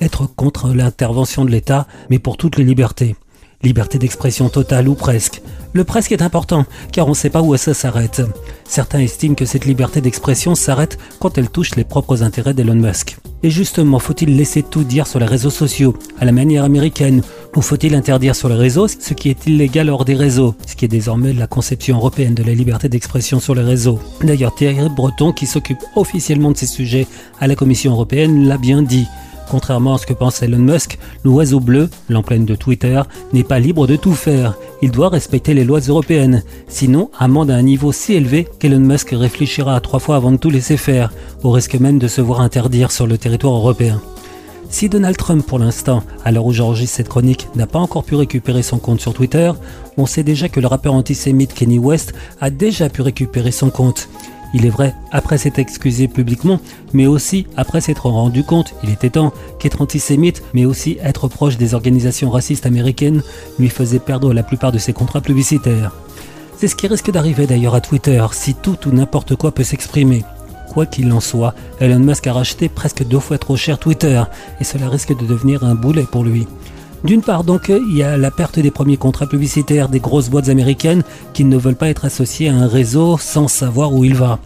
[0.00, 3.16] être contre l'intervention de l'État, mais pour toutes les libertés.
[3.62, 5.40] Liberté d'expression totale ou presque.
[5.72, 8.22] Le presque est important, car on ne sait pas où ça s'arrête.
[8.64, 13.18] Certains estiment que cette liberté d'expression s'arrête quand elle touche les propres intérêts d'Elon Musk.
[13.42, 17.22] Et justement, faut-il laisser tout dire sur les réseaux sociaux, à la manière américaine,
[17.54, 20.84] ou faut-il interdire sur les réseaux ce qui est illégal hors des réseaux, ce qui
[20.84, 23.98] est désormais la conception européenne de la liberté d'expression sur les réseaux?
[24.22, 27.06] D'ailleurs, Thierry Breton, qui s'occupe officiellement de ces sujets
[27.40, 29.06] à la Commission européenne, l'a bien dit.
[29.48, 33.00] Contrairement à ce que pense Elon Musk, l'oiseau bleu, l'emplène de Twitter,
[33.32, 34.54] n'est pas libre de tout faire.
[34.82, 36.42] Il doit respecter les lois européennes.
[36.68, 40.36] Sinon, amende à un niveau si élevé qu'Elon Musk réfléchira à trois fois avant de
[40.36, 44.00] tout laisser faire, au risque même de se voir interdire sur le territoire européen.
[44.68, 48.16] Si Donald Trump, pour l'instant, à l'heure où j'enregistre cette chronique, n'a pas encore pu
[48.16, 49.52] récupérer son compte sur Twitter,
[49.96, 54.08] on sait déjà que le rappeur antisémite Kenny West a déjà pu récupérer son compte.
[54.54, 56.60] Il est vrai, après s'être excusé publiquement,
[56.92, 61.56] mais aussi après s'être rendu compte, il était temps, qu'être antisémite, mais aussi être proche
[61.56, 63.22] des organisations racistes américaines,
[63.58, 65.92] lui faisait perdre la plupart de ses contrats publicitaires.
[66.58, 70.24] C'est ce qui risque d'arriver d'ailleurs à Twitter, si tout ou n'importe quoi peut s'exprimer.
[70.72, 74.22] Quoi qu'il en soit, Elon Musk a racheté presque deux fois trop cher Twitter,
[74.60, 76.46] et cela risque de devenir un boulet pour lui.
[77.04, 80.48] D'une part donc, il y a la perte des premiers contrats publicitaires des grosses boîtes
[80.48, 81.04] américaines
[81.34, 84.38] qui ne veulent pas être associées à un réseau sans savoir où il va.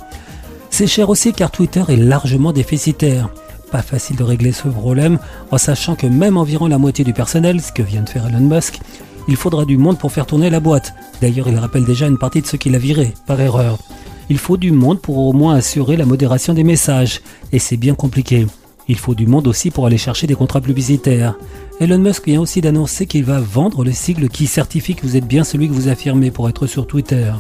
[0.69, 3.29] C'est cher aussi car Twitter est largement déficitaire.
[3.71, 5.19] Pas facile de régler ce problème
[5.51, 8.41] en sachant que même environ la moitié du personnel, ce que vient de faire Elon
[8.41, 8.81] Musk,
[9.29, 10.93] il faudra du monde pour faire tourner la boîte.
[11.21, 13.79] D'ailleurs, il rappelle déjà une partie de ceux qu'il a virés, par erreur.
[14.29, 17.21] Il faut du monde pour au moins assurer la modération des messages,
[17.53, 18.47] et c'est bien compliqué.
[18.89, 21.35] Il faut du monde aussi pour aller chercher des contrats publicitaires.
[21.81, 25.27] Elon Musk vient aussi d'annoncer qu'il va vendre le sigle qui certifie que vous êtes
[25.27, 27.33] bien celui que vous affirmez pour être sur Twitter.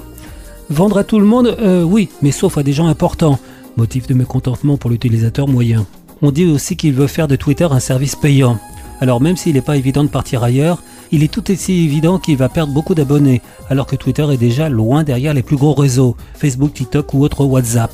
[0.71, 3.39] Vendre à tout le monde euh, Oui, mais sauf à des gens importants.
[3.77, 5.87] Motif de mécontentement pour l'utilisateur moyen.
[6.23, 8.59] On dit aussi qu'il veut faire de Twitter un service payant.
[9.03, 12.39] Alors même s'il n'est pas évident de partir ailleurs, il est tout aussi évident qu'il
[12.39, 16.17] va perdre beaucoup d'abonnés, alors que Twitter est déjà loin derrière les plus gros réseaux,
[16.33, 17.93] Facebook, TikTok ou autre WhatsApp.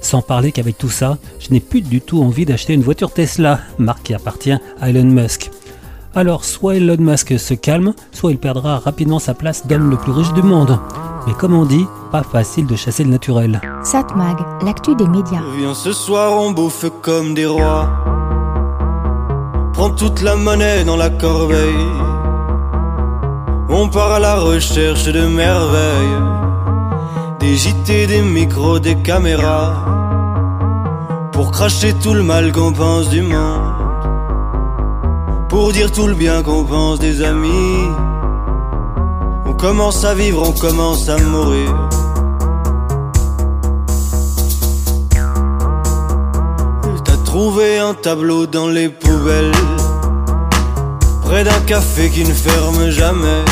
[0.00, 3.60] Sans parler qu'avec tout ça, je n'ai plus du tout envie d'acheter une voiture Tesla,
[3.78, 5.50] marque qui appartient à Elon Musk.
[6.18, 10.10] Alors soit Elon Musk se calme, soit il perdra rapidement sa place d'homme le plus
[10.10, 10.76] riche du monde.
[11.24, 13.60] Mais comme on dit, pas facile de chasser le naturel.
[13.84, 15.44] Satmag, l'actu des médias.
[15.56, 17.88] Viens ce soir, on bouffe comme des rois.
[19.74, 21.86] Prends toute la monnaie dans la corbeille.
[23.68, 26.22] On part à la recherche de merveilles.
[27.38, 29.84] Des JT, des micros, des caméras.
[31.30, 33.77] Pour cracher tout le mal qu'on pense du monde.
[35.60, 37.88] Pour dire tout le bien qu'on pense des amis.
[39.44, 41.74] On commence à vivre, on commence à mourir.
[47.04, 49.50] T'as trouvé un tableau dans les poubelles.
[51.24, 53.44] Près d'un café qui ne ferme jamais.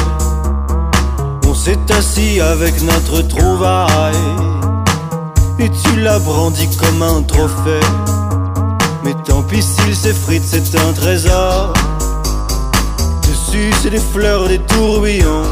[1.45, 4.15] On s'est assis avec notre trouvaille.
[5.59, 7.87] Et tu l'as brandi comme un trophée.
[9.03, 11.73] Mais tant pis s'il s'effrite, c'est un trésor.
[13.83, 15.45] C'est des fleurs, des tourbillons.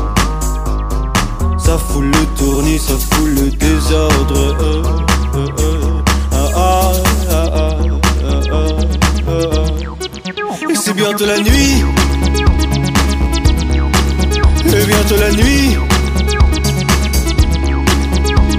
[1.56, 4.82] Ça fout le tournis, ça fout le désordre.
[6.32, 6.92] Ah, ah,
[7.30, 7.74] ah.
[10.70, 11.84] Et c'est bientôt la nuit.
[14.66, 15.76] Et bientôt la nuit.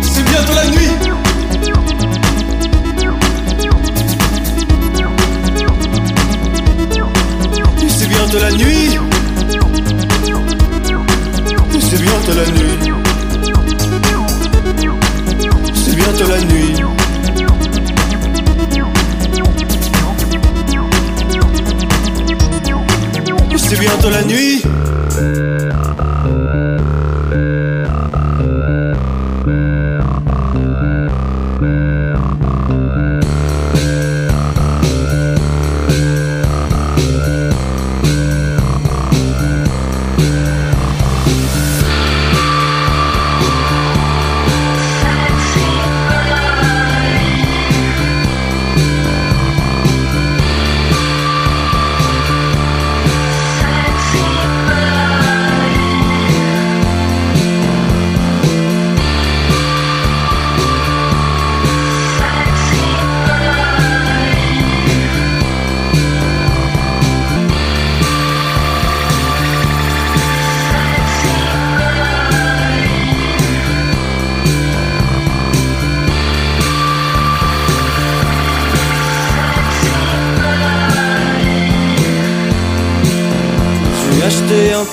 [0.01, 0.89] C'est bientôt la nuit.
[7.89, 9.04] C'est bientôt la nuit.
[12.25, 12.65] Bientôt la nuit.
[15.75, 16.75] C'est bientôt la nuit.
[23.57, 24.74] C'est bientôt la nuit.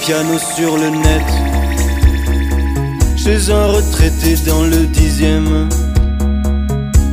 [0.05, 1.29] Piano sur le net.
[3.17, 5.69] Chez un retraité dans le dixième.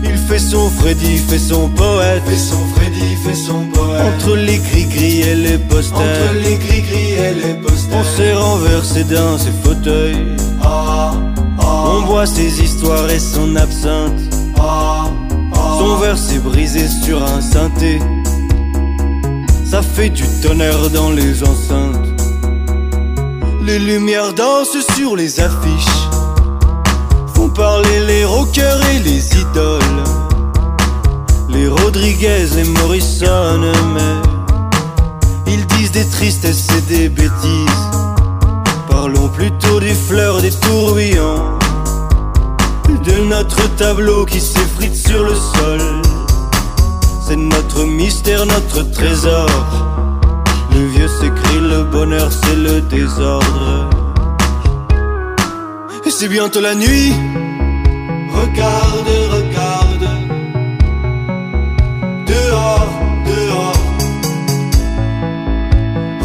[0.03, 2.23] Il fait son Freddy, fait son poète.
[2.25, 4.01] Fait son Freddy, fait son poète.
[4.15, 5.99] Entre les gris-gris et les posters.
[5.99, 7.99] Entre les gris-gris et les posters.
[7.99, 10.35] On s'est renversé dans ses fauteuils.
[10.63, 11.13] Ah,
[11.59, 14.19] ah, On boit ses histoires et son absinthe.
[14.59, 15.09] ah,
[15.53, 15.77] ah.
[15.77, 17.99] Son verre s'est brisé sur un synthé.
[19.63, 22.08] Ça fait du tonnerre dans les enceintes.
[23.69, 26.09] Les lumières dansent sur les affiches.
[27.35, 30.03] Font parler les rockers et les idoles.
[31.49, 33.61] Les Rodriguez et Morrison,
[33.93, 37.85] mais ils disent des tristesses et des bêtises.
[38.89, 41.59] Parlons plutôt des fleurs, des tourbillons.
[43.05, 46.01] De notre tableau qui s'effrite sur le sol.
[47.27, 49.45] C'est notre mystère, notre trésor.
[50.79, 53.89] Le vieux s'écrit, le bonheur c'est le désordre.
[56.05, 57.11] Et c'est bientôt la nuit.
[58.39, 60.07] Regarde, regarde.
[62.31, 62.93] Dehors,
[63.29, 63.85] dehors.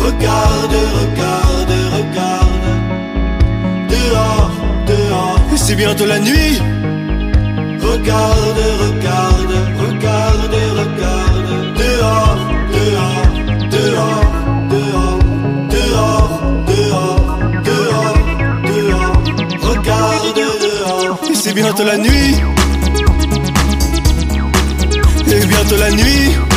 [0.04, 2.68] Regarde, regarde, regarde.
[3.94, 4.52] Dehors,
[4.86, 5.40] dehors.
[5.52, 6.60] Et c'est bientôt la nuit.
[7.82, 8.73] Regarde, regarde,
[21.74, 22.36] bientôt la nuit.
[25.26, 26.53] Et bientôt la nuit.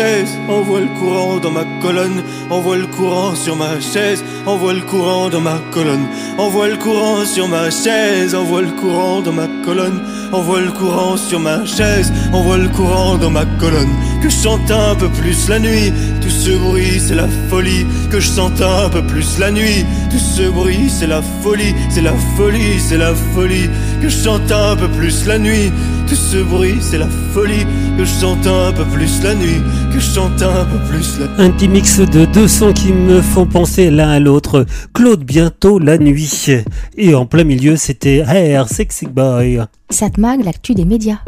[0.00, 4.24] Chaise, on voit le courant dans ma colonne, on voit le courant sur ma chaise,
[4.46, 6.06] on voit le courant dans ma colonne,
[6.38, 10.00] on voit le courant sur ma chaise, on voit le courant dans ma colonne,
[10.32, 14.30] on voit le courant sur ma chaise, on voit le courant dans ma colonne, que
[14.30, 15.92] je chante un peu plus la nuit,
[16.22, 20.24] tout ce bruit c'est la folie, que je sente un peu plus la nuit, tout
[20.36, 23.68] ce bruit c'est la folie, c'est la folie, c'est la folie,
[24.00, 25.70] que je chante un peu plus la nuit,
[26.08, 27.66] tout ce bruit c'est la folie,
[27.98, 31.44] que je chante un peu plus la nuit, que je chante un peu plus la
[31.44, 34.66] Un petit mix de deux sons qui me font penser l'un à l'autre.
[34.94, 36.50] Claude, bientôt la nuit.
[36.96, 39.60] Et en plein milieu, c'était Air Sexy Boy.
[39.90, 41.18] Satmag, l'actu des médias.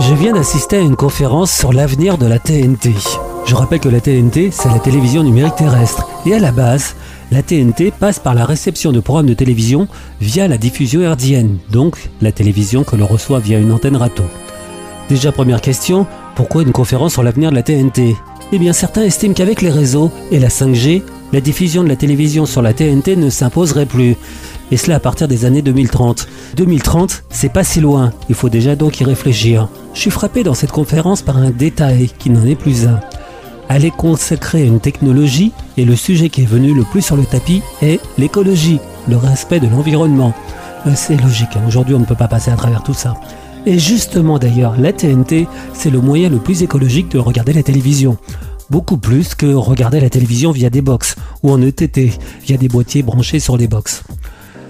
[0.00, 2.92] Je viens d'assister à une conférence sur l'avenir de la TNT.
[3.46, 6.06] Je rappelle que la TNT, c'est la télévision numérique terrestre.
[6.26, 6.94] Et à la base,
[7.32, 9.88] la TNT passe par la réception de programmes de télévision
[10.20, 14.24] via la diffusion hertzienne, donc la télévision que l'on reçoit via une antenne râteau.
[15.08, 18.16] Déjà première question, pourquoi une conférence sur l'avenir de la TNT
[18.52, 21.02] Eh bien certains estiment qu'avec les réseaux et la 5G,
[21.32, 24.16] la diffusion de la télévision sur la TNT ne s'imposerait plus.
[24.70, 26.26] Et cela à partir des années 2030.
[26.56, 29.68] 2030, c'est pas si loin, il faut déjà donc y réfléchir.
[29.92, 33.00] Je suis frappé dans cette conférence par un détail qui n'en est plus un.
[33.68, 37.16] Elle est consacrée à une technologie et le sujet qui est venu le plus sur
[37.16, 40.32] le tapis est l'écologie, le respect de l'environnement.
[40.86, 41.62] Euh, C'est logique, hein.
[41.68, 43.14] aujourd'hui on ne peut pas passer à travers tout ça.
[43.66, 48.18] Et justement d'ailleurs, la TNT, c'est le moyen le plus écologique de regarder la télévision.
[48.70, 53.02] Beaucoup plus que regarder la télévision via des box ou en ETT, via des boîtiers
[53.02, 54.02] branchés sur les box.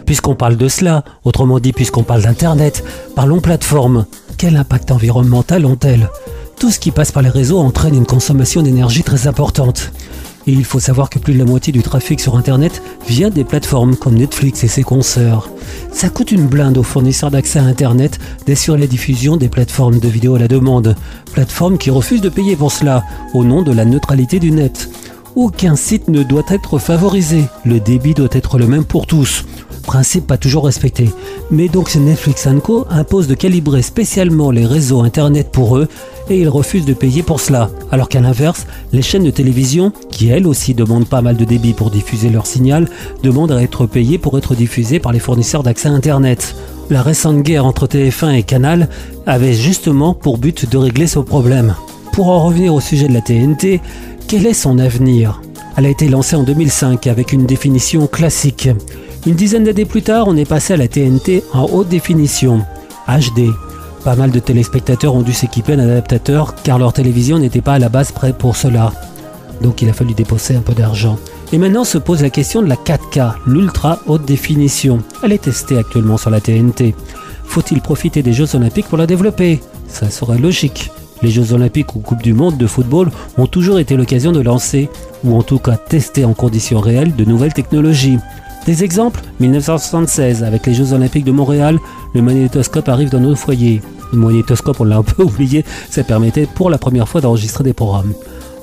[0.07, 2.85] Puisqu'on parle de cela, autrement dit puisqu'on parle d'Internet,
[3.17, 4.07] parlons plateforme.
[4.37, 6.09] Quel impact environnemental ont-elles?
[6.59, 9.93] Tout ce qui passe par les réseaux entraîne une consommation d'énergie très importante.
[10.47, 13.45] Et il faut savoir que plus de la moitié du trafic sur Internet vient des
[13.45, 15.51] plateformes comme Netflix et ses consoeurs.
[15.93, 20.09] Ça coûte une blinde aux fournisseurs d'accès à Internet d'assurer la diffusion des plateformes de
[20.09, 20.97] vidéos à la demande.
[21.33, 24.91] Plateformes qui refusent de payer pour cela, au nom de la neutralité du net.
[25.37, 29.45] Aucun site ne doit être favorisé, le débit doit être le même pour tous.
[29.83, 31.11] Principe pas toujours respecté.
[31.51, 35.89] Mais donc Netflix Co impose de calibrer spécialement les réseaux internet pour eux
[36.31, 37.69] et ils refusent de payer pour cela.
[37.91, 41.73] Alors qu'à l'inverse, les chaînes de télévision, qui elles aussi demandent pas mal de débit
[41.73, 42.89] pour diffuser leur signal,
[43.25, 46.55] demandent à être payées pour être diffusées par les fournisseurs d'accès internet.
[46.91, 48.89] La récente guerre entre TF1 et Canal
[49.27, 51.75] avait justement pour but de régler ce problème.
[52.15, 53.81] Pour en revenir au sujet de la TNT,
[54.29, 55.43] quel est son avenir?
[55.77, 58.69] Elle a été lancée en 2005 avec une définition classique.
[59.27, 62.63] Une dizaine d'années plus tard, on est passé à la TNT en haute définition,
[63.09, 63.51] HD.
[64.05, 67.79] Pas mal de téléspectateurs ont dû s'équiper d'un adaptateur car leur télévision n'était pas à
[67.81, 68.93] la base prête pour cela.
[69.61, 71.19] Donc il a fallu dépenser un peu d'argent.
[71.53, 75.01] Et maintenant se pose la question de la 4K, l'ultra haute définition.
[75.25, 76.95] Elle est testée actuellement sur la TNT.
[77.45, 79.61] Faut-il profiter des Jeux Olympiques pour la développer?
[79.89, 80.93] Ça serait logique.
[81.23, 84.89] Les Jeux Olympiques ou Coupe du Monde de football ont toujours été l'occasion de lancer,
[85.25, 88.19] ou en tout cas tester en conditions réelles, de nouvelles technologies.
[88.67, 91.79] Des exemples 1976, avec les Jeux Olympiques de Montréal,
[92.15, 93.83] le magnétoscope arrive dans nos foyers.
[94.13, 97.75] Le magnétoscope, on l'a un peu oublié, ça permettait pour la première fois d'enregistrer des
[97.75, 98.15] programmes.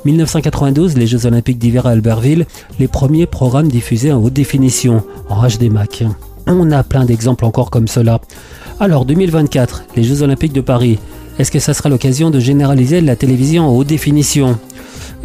[0.05, 2.47] 1992, les Jeux Olympiques d'hiver à Albertville,
[2.79, 6.03] les premiers programmes diffusés en haute définition, en HD Mac.
[6.47, 8.19] On a plein d'exemples encore comme cela.
[8.79, 10.97] Alors 2024, les Jeux Olympiques de Paris,
[11.39, 14.57] est-ce que ça sera l'occasion de généraliser la télévision en haute définition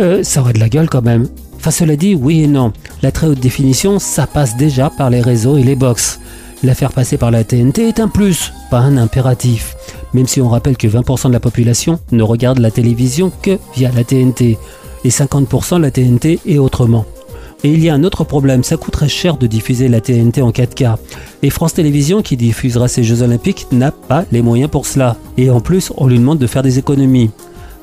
[0.01, 1.29] euh, Ça aurait de la gueule quand même.
[1.57, 2.73] Enfin cela dit, oui et non.
[3.03, 6.21] La très haute définition, ça passe déjà par les réseaux et les box.
[6.63, 9.77] La faire passer par la TNT est un plus, pas un impératif.
[10.15, 13.91] Même si on rappelle que 20% de la population ne regarde la télévision que via
[13.93, 14.59] la TNT,
[15.05, 17.05] et 50% la TNT et autrement.
[17.67, 20.51] Et il y a un autre problème, ça coûterait cher de diffuser la TNT en
[20.51, 20.99] 4K.
[21.43, 25.17] Et France Télévisions, qui diffusera ces Jeux Olympiques, n'a pas les moyens pour cela.
[25.37, 27.33] Et en plus, on lui demande de faire des économies.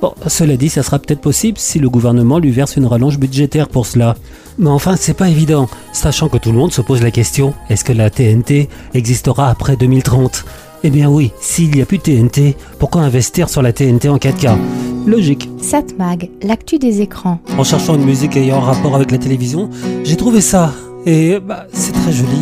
[0.02, 3.68] Bon, cela dit, ça sera peut-être possible si le gouvernement lui verse une rallonge budgétaire
[3.68, 4.16] pour cela.
[4.58, 7.84] Mais enfin, c'est pas évident, sachant que tout le monde se pose la question est-ce
[7.84, 10.46] que la TNT existera après 2030
[10.86, 14.93] Eh bien oui, s'il n'y a plus TNT, pourquoi investir sur la TNT en 4K
[15.06, 15.50] Logique.
[15.62, 17.40] Satmag, l'actu des écrans.
[17.58, 19.70] En cherchant une musique ayant rapport avec la télévision,
[20.04, 20.72] j'ai trouvé ça.
[21.06, 22.40] Et bah, c'est très joli.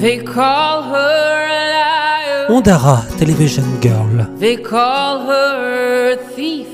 [0.00, 2.50] They call her a liar.
[2.50, 4.26] Ondara, Television Girl.
[4.40, 6.66] They call her a thief.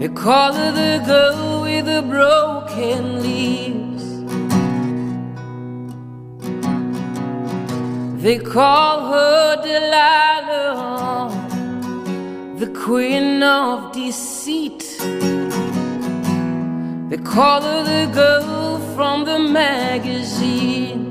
[0.00, 4.04] They call her the girl with the broken leaves.
[8.22, 10.99] They call her Delilah,
[12.60, 14.80] the queen of deceit.
[17.08, 21.06] They call her the girl from the magazine.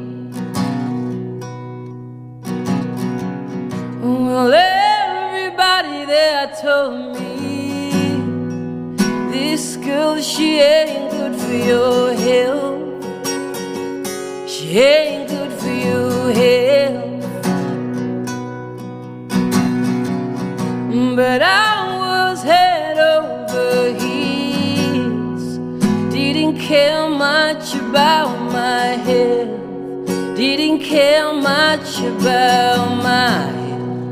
[3.99, 8.15] Well, everybody there told me
[9.31, 12.77] this girl, she ain't good for your health.
[14.47, 17.08] She ain't good for your health.
[20.99, 25.57] But I was head over heels.
[26.13, 30.07] Didn't care much about my health.
[30.35, 34.09] Didn't care much about my health.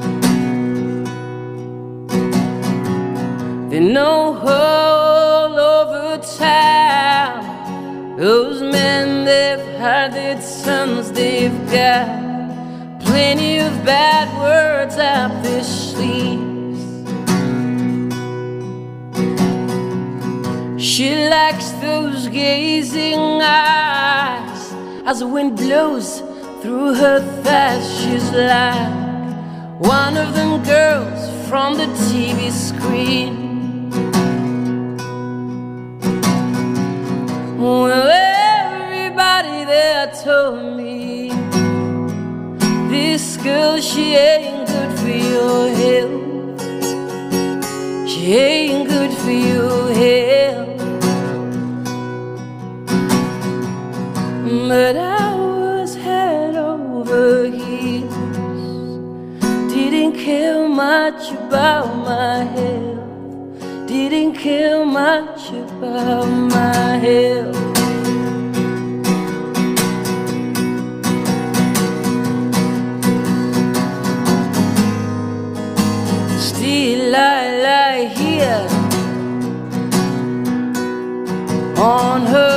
[3.70, 8.16] They know all over town.
[8.16, 12.08] Those men, they've had their sons, they've got
[13.02, 16.47] plenty of bad words up their sleeves.
[20.98, 24.74] She likes those gazing eyes
[25.06, 26.24] as the wind blows
[26.64, 27.86] through her thighs.
[28.02, 28.90] She's like
[29.78, 33.92] one of them girls from the TV screen.
[37.60, 41.30] Well, everybody there told me
[42.90, 46.58] this girl, she ain't good for your health.
[48.10, 49.57] She ain't good for your
[61.58, 63.88] about my health.
[63.88, 67.58] Didn't care much about my health.
[76.48, 78.68] Still I lie here
[81.80, 82.57] on her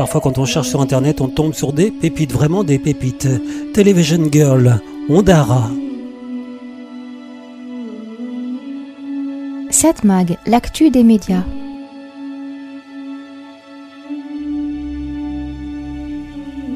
[0.00, 3.28] parfois quand on cherche sur internet, on tombe sur des pépites, vraiment des pépites.
[3.74, 4.80] Television Girl,
[5.10, 5.68] Ondara.
[9.68, 11.42] 7 Mag, l'actu des médias.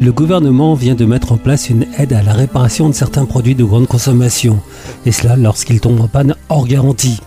[0.03, 3.55] Le gouvernement vient de mettre en place une aide à la réparation de certains produits
[3.55, 4.61] de grande consommation,
[5.07, 7.19] et cela lorsqu'ils tombent en panne hors garantie.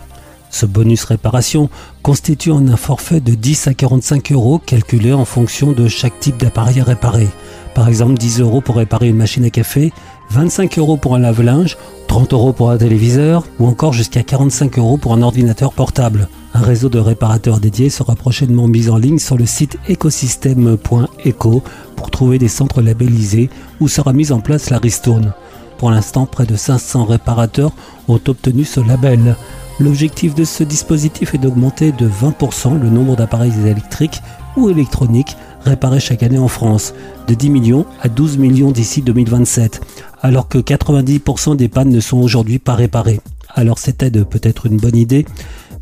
[0.50, 1.68] Ce bonus réparation
[2.02, 6.80] constitue un forfait de 10 à 45 euros calculé en fonction de chaque type d'appareil
[6.80, 7.28] à réparer.
[7.74, 9.92] Par exemple 10 euros pour réparer une machine à café,
[10.30, 11.76] 25 euros pour un lave-linge,
[12.08, 16.28] 30 euros pour un téléviseur ou encore jusqu'à 45 euros pour un ordinateur portable.
[16.54, 21.62] Un réseau de réparateurs dédiés sera prochainement mis en ligne sur le site écosystème.eco
[21.94, 25.34] pour trouver des centres labellisés où sera mise en place la ristourne.
[25.76, 27.72] Pour l'instant, près de 500 réparateurs
[28.08, 29.36] ont obtenu ce label.
[29.80, 34.20] L'objectif de ce dispositif est d'augmenter de 20% le nombre d'appareils électriques
[34.56, 36.94] ou électroniques réparés chaque année en France,
[37.28, 39.80] de 10 millions à 12 millions d'ici 2027,
[40.20, 43.20] alors que 90% des pannes ne sont aujourd'hui pas réparées.
[43.54, 45.26] Alors cette aide peut être une bonne idée,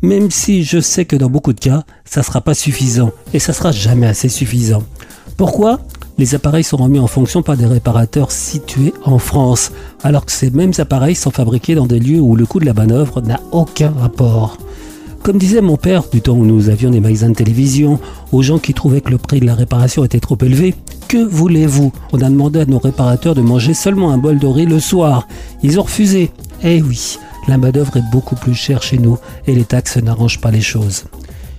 [0.03, 3.39] même si je sais que dans beaucoup de cas, ça ne sera pas suffisant, et
[3.39, 4.83] ça sera jamais assez suffisant.
[5.37, 5.79] Pourquoi?
[6.17, 9.71] Les appareils sont remis en fonction par des réparateurs situés en France,
[10.03, 12.73] alors que ces mêmes appareils sont fabriqués dans des lieux où le coût de la
[12.73, 14.57] manœuvre n'a aucun rapport.
[15.23, 17.99] Comme disait mon père du temps où nous avions des magasins de télévision,
[18.31, 20.73] aux gens qui trouvaient que le prix de la réparation était trop élevé,
[21.07, 21.91] que voulez-vous?
[22.13, 25.27] On a demandé à nos réparateurs de manger seulement un bol de riz le soir.
[25.63, 26.31] Ils ont refusé.
[26.63, 30.51] Eh oui, la main-d'œuvre est beaucoup plus chère chez nous et les taxes n'arrangent pas
[30.51, 31.05] les choses.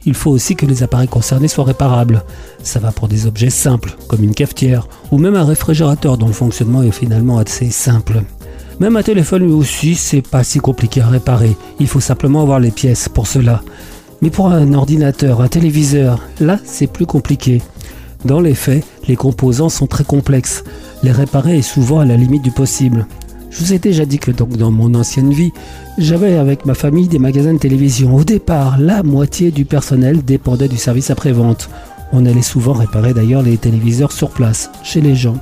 [0.08, 2.24] Il faut aussi que les appareils concernés soient réparables.
[2.62, 6.32] Ça va pour des objets simples, comme une cafetière, ou même un réfrigérateur dont le
[6.32, 8.22] fonctionnement est finalement assez simple.
[8.80, 11.54] Même un téléphone lui aussi, c'est pas si compliqué à réparer.
[11.78, 13.60] Il faut simplement avoir les pièces pour cela.
[14.22, 17.60] Mais pour un ordinateur, un téléviseur, là, c'est plus compliqué.
[18.24, 20.64] Dans les faits, les composants sont très complexes.
[21.02, 23.06] Les réparer est souvent à la limite du possible.
[23.58, 25.52] Je vous ai déjà dit que dans mon ancienne vie,
[25.98, 28.14] j'avais avec ma famille des magasins de télévision.
[28.14, 31.68] Au départ, la moitié du personnel dépendait du service après-vente.
[32.12, 35.38] On allait souvent réparer d'ailleurs les téléviseurs sur place, chez les gens.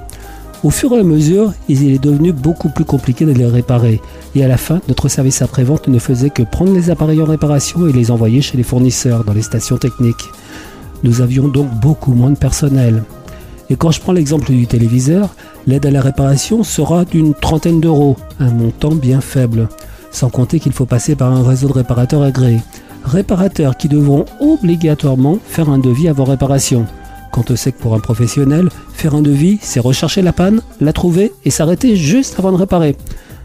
[0.64, 4.00] Au fur et à mesure, il est devenu beaucoup plus compliqué de les réparer.
[4.34, 7.86] Et à la fin, notre service après-vente ne faisait que prendre les appareils en réparation
[7.86, 10.30] et les envoyer chez les fournisseurs dans les stations techniques.
[11.02, 13.02] Nous avions donc beaucoup moins de personnel.
[13.70, 15.34] Et quand je prends l'exemple du téléviseur,
[15.66, 19.68] l'aide à la réparation sera d'une trentaine d'euros, un montant bien faible.
[20.12, 22.60] Sans compter qu'il faut passer par un réseau de réparateurs agréés.
[23.04, 26.86] Réparateurs qui devront obligatoirement faire un devis avant réparation.
[27.32, 30.92] Quand on sait que pour un professionnel, faire un devis, c'est rechercher la panne, la
[30.92, 32.96] trouver et s'arrêter juste avant de réparer.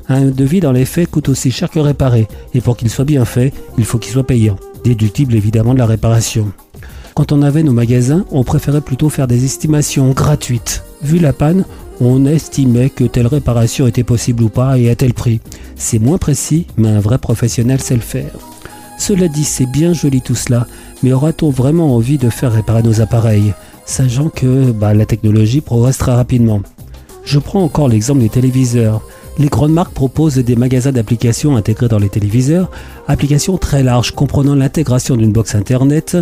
[0.07, 3.26] Un devis dans les faits coûte aussi cher que réparer, et pour qu'il soit bien
[3.26, 6.51] fait, il faut qu'il soit payant, déductible évidemment de la réparation.
[7.14, 10.84] Quand on avait nos magasins, on préférait plutôt faire des estimations gratuites.
[11.01, 11.66] Vu la panne,
[11.99, 15.41] on estimait que telle réparation était possible ou pas et à tel prix.
[15.76, 18.32] C'est moins précis, mais un vrai professionnel sait le faire.
[18.97, 20.68] Cela dit, c'est bien joli tout cela,
[21.03, 23.53] mais aura-t-on vraiment envie de faire réparer nos appareils,
[23.86, 26.62] sachant que bah, la technologie progresse très rapidement
[27.26, 29.01] Je prends encore l'exemple des téléviseurs.
[29.38, 32.70] Les grandes marques proposent des magasins d'applications intégrés dans les téléviseurs,
[33.07, 36.18] applications très larges comprenant l'intégration d'une box internet,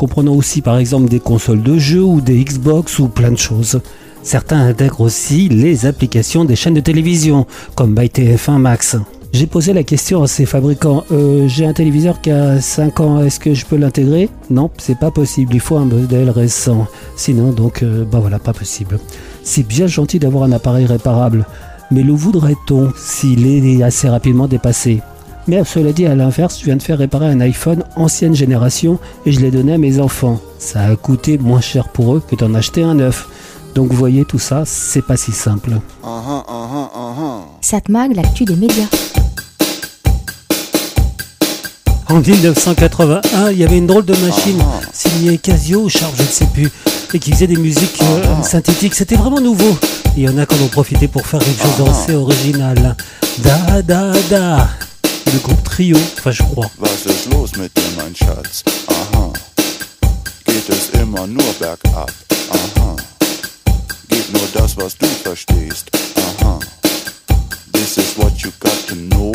[0.00, 3.82] comprenant aussi par exemple des consoles de jeux ou des Xbox ou plein de choses.
[4.22, 8.96] Certains intègrent aussi les applications des chaînes de télévision, comme ByTF1 Max.
[9.34, 13.22] J'ai posé la question à ces fabricants, euh, j'ai un téléviseur qui a 5 ans,
[13.22, 14.30] est-ce que je peux l'intégrer?
[14.48, 16.86] Non, c'est pas possible, il faut un modèle récent.
[17.14, 18.98] Sinon, donc, euh, bah voilà, pas possible.
[19.42, 21.44] C'est bien gentil d'avoir un appareil réparable,
[21.90, 25.02] mais le voudrait-on s'il est assez rapidement dépassé?
[25.46, 29.32] Mais cela dit, à l'inverse, je viens de faire réparer un iPhone ancienne génération et
[29.32, 30.40] je l'ai donné à mes enfants.
[30.58, 33.28] Ça a coûté moins cher pour eux que d'en acheter un neuf.
[33.74, 35.72] Donc vous voyez, tout ça, c'est pas si simple.
[37.60, 38.88] Satmag, l'actu des médias.
[42.08, 44.60] En 1981, il y avait une drôle de machine
[44.92, 46.68] signée Casio ou Sharp, je ne sais plus,
[47.14, 48.96] et qui faisait des musiques euh, synthétiques.
[48.96, 49.76] C'était vraiment nouveau.
[50.16, 52.96] Il y en a qui en ont profité pour faire quelque chose d'assez original.
[53.44, 54.68] Da da da.
[55.32, 56.70] Le groupe Trio, crois.
[56.78, 58.64] Was ist los mit dir, mein Schatz?
[58.88, 59.32] Aha.
[60.44, 62.10] Geht es immer nur bergab?
[62.50, 62.96] Aha.
[64.08, 65.88] Geht nur das, was du verstehst?
[66.16, 66.58] Aha.
[67.72, 69.32] This is what you got to know.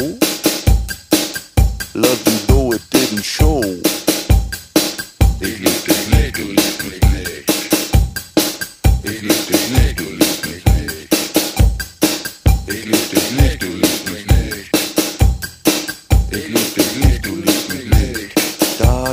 [1.94, 3.62] Love you though it didn't show.
[5.40, 6.65] Ich lieb dich nicht, du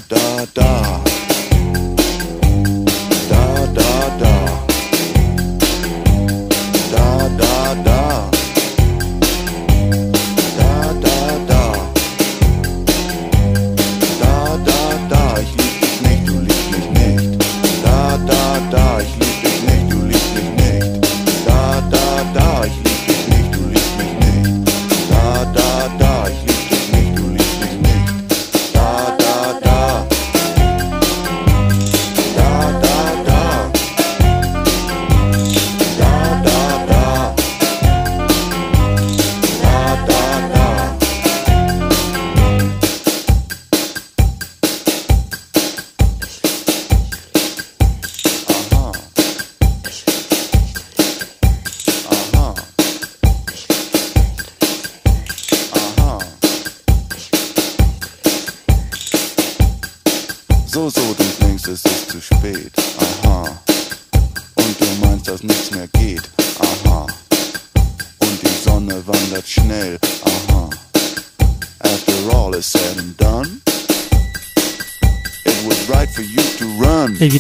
[0.09, 1.12] da, da.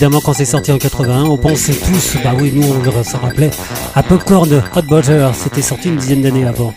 [0.02, 3.50] Évidemment, quand c'est sorti en 81, on pensait tous, bah oui, nous on s'en rappelait,
[3.94, 5.28] à Popcorn Hot Butter.
[5.32, 6.74] C'était sorti une dizaine d'années avant.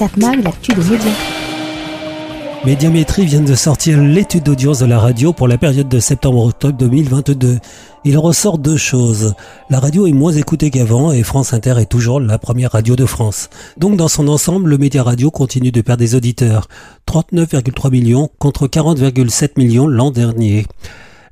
[0.00, 0.72] Satmag, l'actu.
[2.64, 7.58] Médiamétrie vient de sortir l'étude d'audience de la radio pour la période de septembre-octobre 2022.
[8.06, 9.34] Il ressort deux choses.
[9.68, 13.04] La radio est moins écoutée qu'avant et France Inter est toujours la première radio de
[13.04, 13.50] France.
[13.76, 16.66] Donc dans son ensemble, le média radio continue de perdre des auditeurs.
[17.06, 20.64] 39,3 millions contre 40,7 millions l'an dernier.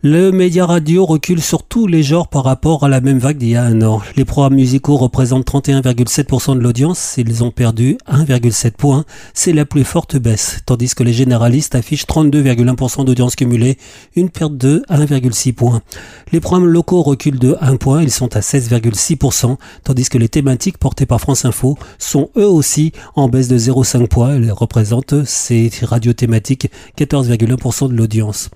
[0.05, 3.49] Le média radio recule sur tous les genres par rapport à la même vague d'il
[3.49, 4.01] y a un an.
[4.15, 9.83] Les programmes musicaux représentent 31,7% de l'audience, ils ont perdu 1,7 points, c'est la plus
[9.83, 13.77] forte baisse, tandis que les généralistes affichent 32,1% d'audience cumulée,
[14.15, 15.83] une perte de 1,6 points.
[16.31, 20.79] Les programmes locaux reculent de 1 point, ils sont à 16,6%, tandis que les thématiques
[20.79, 25.73] portées par France Info sont eux aussi en baisse de 0,5 points, elles représentent ces
[25.83, 28.51] radios thématiques 14,1% de l'audience.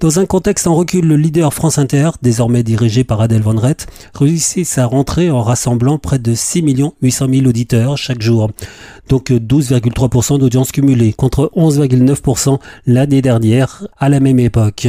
[0.00, 3.86] Dans un contexte en recul, le leader France Inter, désormais dirigé par Adèle Van Rett,
[4.14, 6.64] réussit sa rentrée en rassemblant près de 6
[7.02, 8.50] 800 000 auditeurs chaque jour.
[9.10, 14.88] Donc 12,3% d'audience cumulée contre 11,9% l'année dernière à la même époque.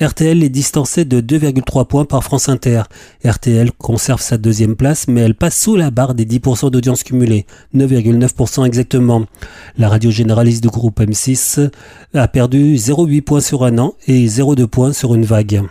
[0.00, 2.82] RTL est distancé de 2,3 points par France Inter.
[3.24, 7.46] RTL conserve sa deuxième place, mais elle passe sous la barre des 10% d'audience cumulée,
[7.74, 9.26] 9,9% exactement.
[9.76, 11.70] La radio généraliste du groupe M6
[12.14, 15.62] a perdu 0,8 points sur un an et 0,2 points sur une vague.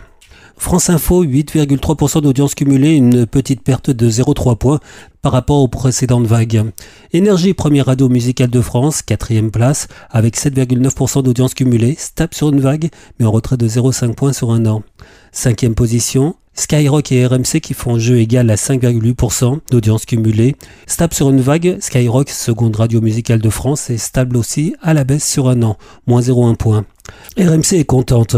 [0.56, 4.80] France Info, 8,3% d'audience cumulée, une petite perte de 0,3 points
[5.20, 6.70] par rapport aux précédentes vagues.
[7.12, 12.60] Énergie, première radio musicale de France, quatrième place, avec 7,9% d'audience cumulée, stable sur une
[12.60, 14.82] vague, mais en retrait de 0,5 points sur un an.
[15.32, 20.56] Cinquième position, Skyrock et RMC qui font jeu égal à 5,8% d'audience cumulée.
[20.86, 25.04] Stable sur une vague, Skyrock, seconde radio musicale de France, est stable aussi à la
[25.04, 26.84] baisse sur un an, moins 0,1 point.
[27.38, 28.36] RMC est contente.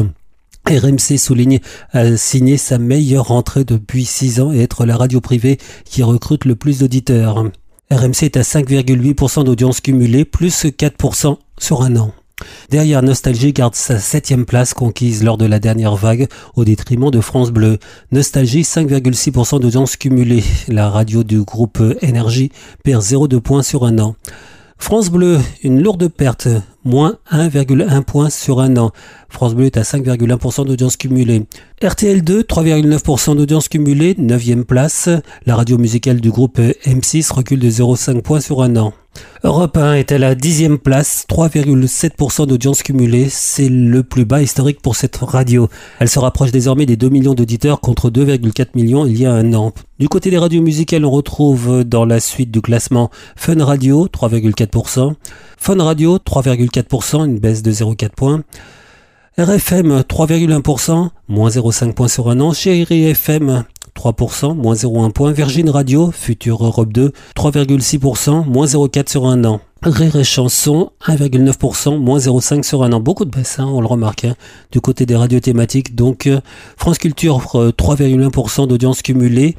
[0.67, 1.61] RMC souligne
[1.93, 6.45] a signé sa meilleure rentrée depuis 6 ans et être la radio privée qui recrute
[6.45, 7.45] le plus d'auditeurs.
[7.91, 12.13] RMC est à 5,8% d'audience cumulée, plus 4% sur un an.
[12.71, 17.21] Derrière Nostalgie garde sa septième place conquise lors de la dernière vague au détriment de
[17.21, 17.79] France Bleu.
[18.11, 20.43] Nostalgie 5,6% d'audience cumulée.
[20.69, 22.51] La radio du groupe Énergie
[22.83, 24.17] perd 0,2 points sur un an.
[24.79, 26.49] France Bleu, une lourde perte,
[26.85, 28.93] moins 1,1 point sur un an.
[29.29, 31.47] France Bleu est à 5,1% d'audience cumulée.
[31.83, 35.09] RTL2, 3,9% d'audience cumulée, 9e place.
[35.47, 38.93] La radio musicale du groupe M6 recule de 0,5 points sur un an.
[39.43, 44.81] Europe 1 est à la 10e place, 3,7% d'audience cumulée, c'est le plus bas historique
[44.81, 45.69] pour cette radio.
[46.01, 49.53] Elle se rapproche désormais des 2 millions d'auditeurs contre 2,4 millions il y a un
[49.53, 49.73] an.
[49.99, 55.15] Du côté des radios musicales, on retrouve dans la suite du classement Fun Radio, 3,4%,
[55.67, 58.43] Fun Radio, 3,4%, une baisse de 0,4 points.
[59.39, 62.53] RFM 3,1%, moins 0,5 points sur un an.
[62.53, 63.65] Chérie FM
[63.97, 65.33] 3%, moins 0,1 point.
[65.33, 69.63] Virgin Radio, Future Europe 2, 3,6%, moins 0,4 sur un an.
[69.83, 73.01] Rire et chanson, 1,9%, moins 0,5 sur un an.
[73.01, 74.35] Beaucoup de baisse, hein, on le remarque, hein,
[74.71, 75.95] du côté des radios thématiques.
[75.95, 76.43] Donc, euh,
[76.77, 79.57] France Culture, euh, 3,1% d'audience cumulée.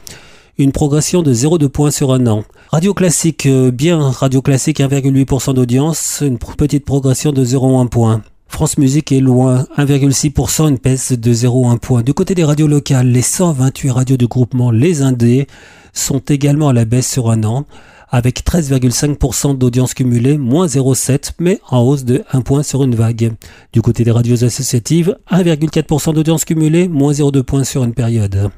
[0.58, 2.46] Une progression de 0,2 points sur un an.
[2.72, 8.22] Radio Classique, euh, bien Radio Classique, 1,8% d'audience, une petite progression de 0,1 point.
[8.48, 12.04] France Musique est loin, 1,6%, une baisse de 0,1 point.
[12.04, 15.48] Du côté des radios locales, les 128 radios du groupement Les Indés
[15.92, 17.66] sont également à la baisse sur un an,
[18.10, 23.34] avec 13,5% d'audience cumulée, moins 0,7, mais en hausse de 1 point sur une vague.
[23.74, 28.50] Du côté des radios associatives, 1,4% d'audience cumulée, moins 0,2 points sur une période.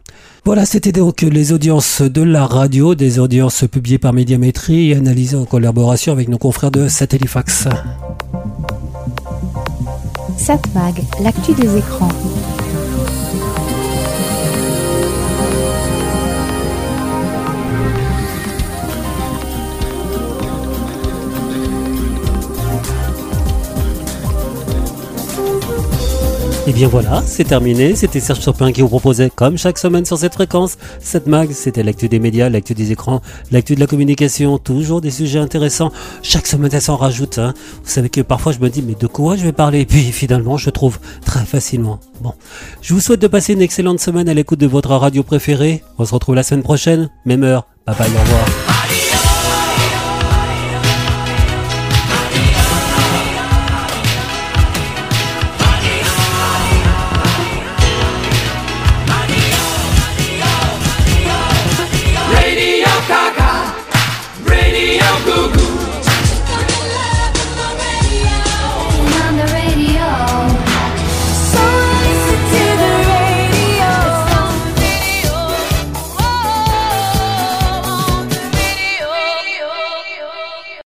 [0.45, 5.37] Voilà, c'était donc les audiences de la radio, des audiences publiées par Médiamétrie et analysées
[5.37, 7.67] en collaboration avec nos confrères de Satellifax.
[10.37, 12.09] Satmag, l'actu des écrans.
[26.69, 27.95] Et bien voilà, c'est terminé.
[27.95, 31.49] C'était Serge Chopin qui vous proposait, comme chaque semaine sur cette fréquence, cette mag.
[31.53, 34.57] C'était l'actu des médias, l'actu des écrans, l'actu de la communication.
[34.57, 35.93] Toujours des sujets intéressants.
[36.23, 37.37] Chaque semaine, ça s'en rajoute.
[37.37, 37.53] hein.
[37.85, 39.79] Vous savez que parfois, je me dis, mais de quoi je vais parler?
[39.79, 42.01] Et puis finalement, je trouve très facilement.
[42.19, 42.33] Bon.
[42.81, 45.83] Je vous souhaite de passer une excellente semaine à l'écoute de votre radio préférée.
[45.97, 47.65] On se retrouve la semaine prochaine, même heure.
[47.85, 48.76] Bye bye, au revoir.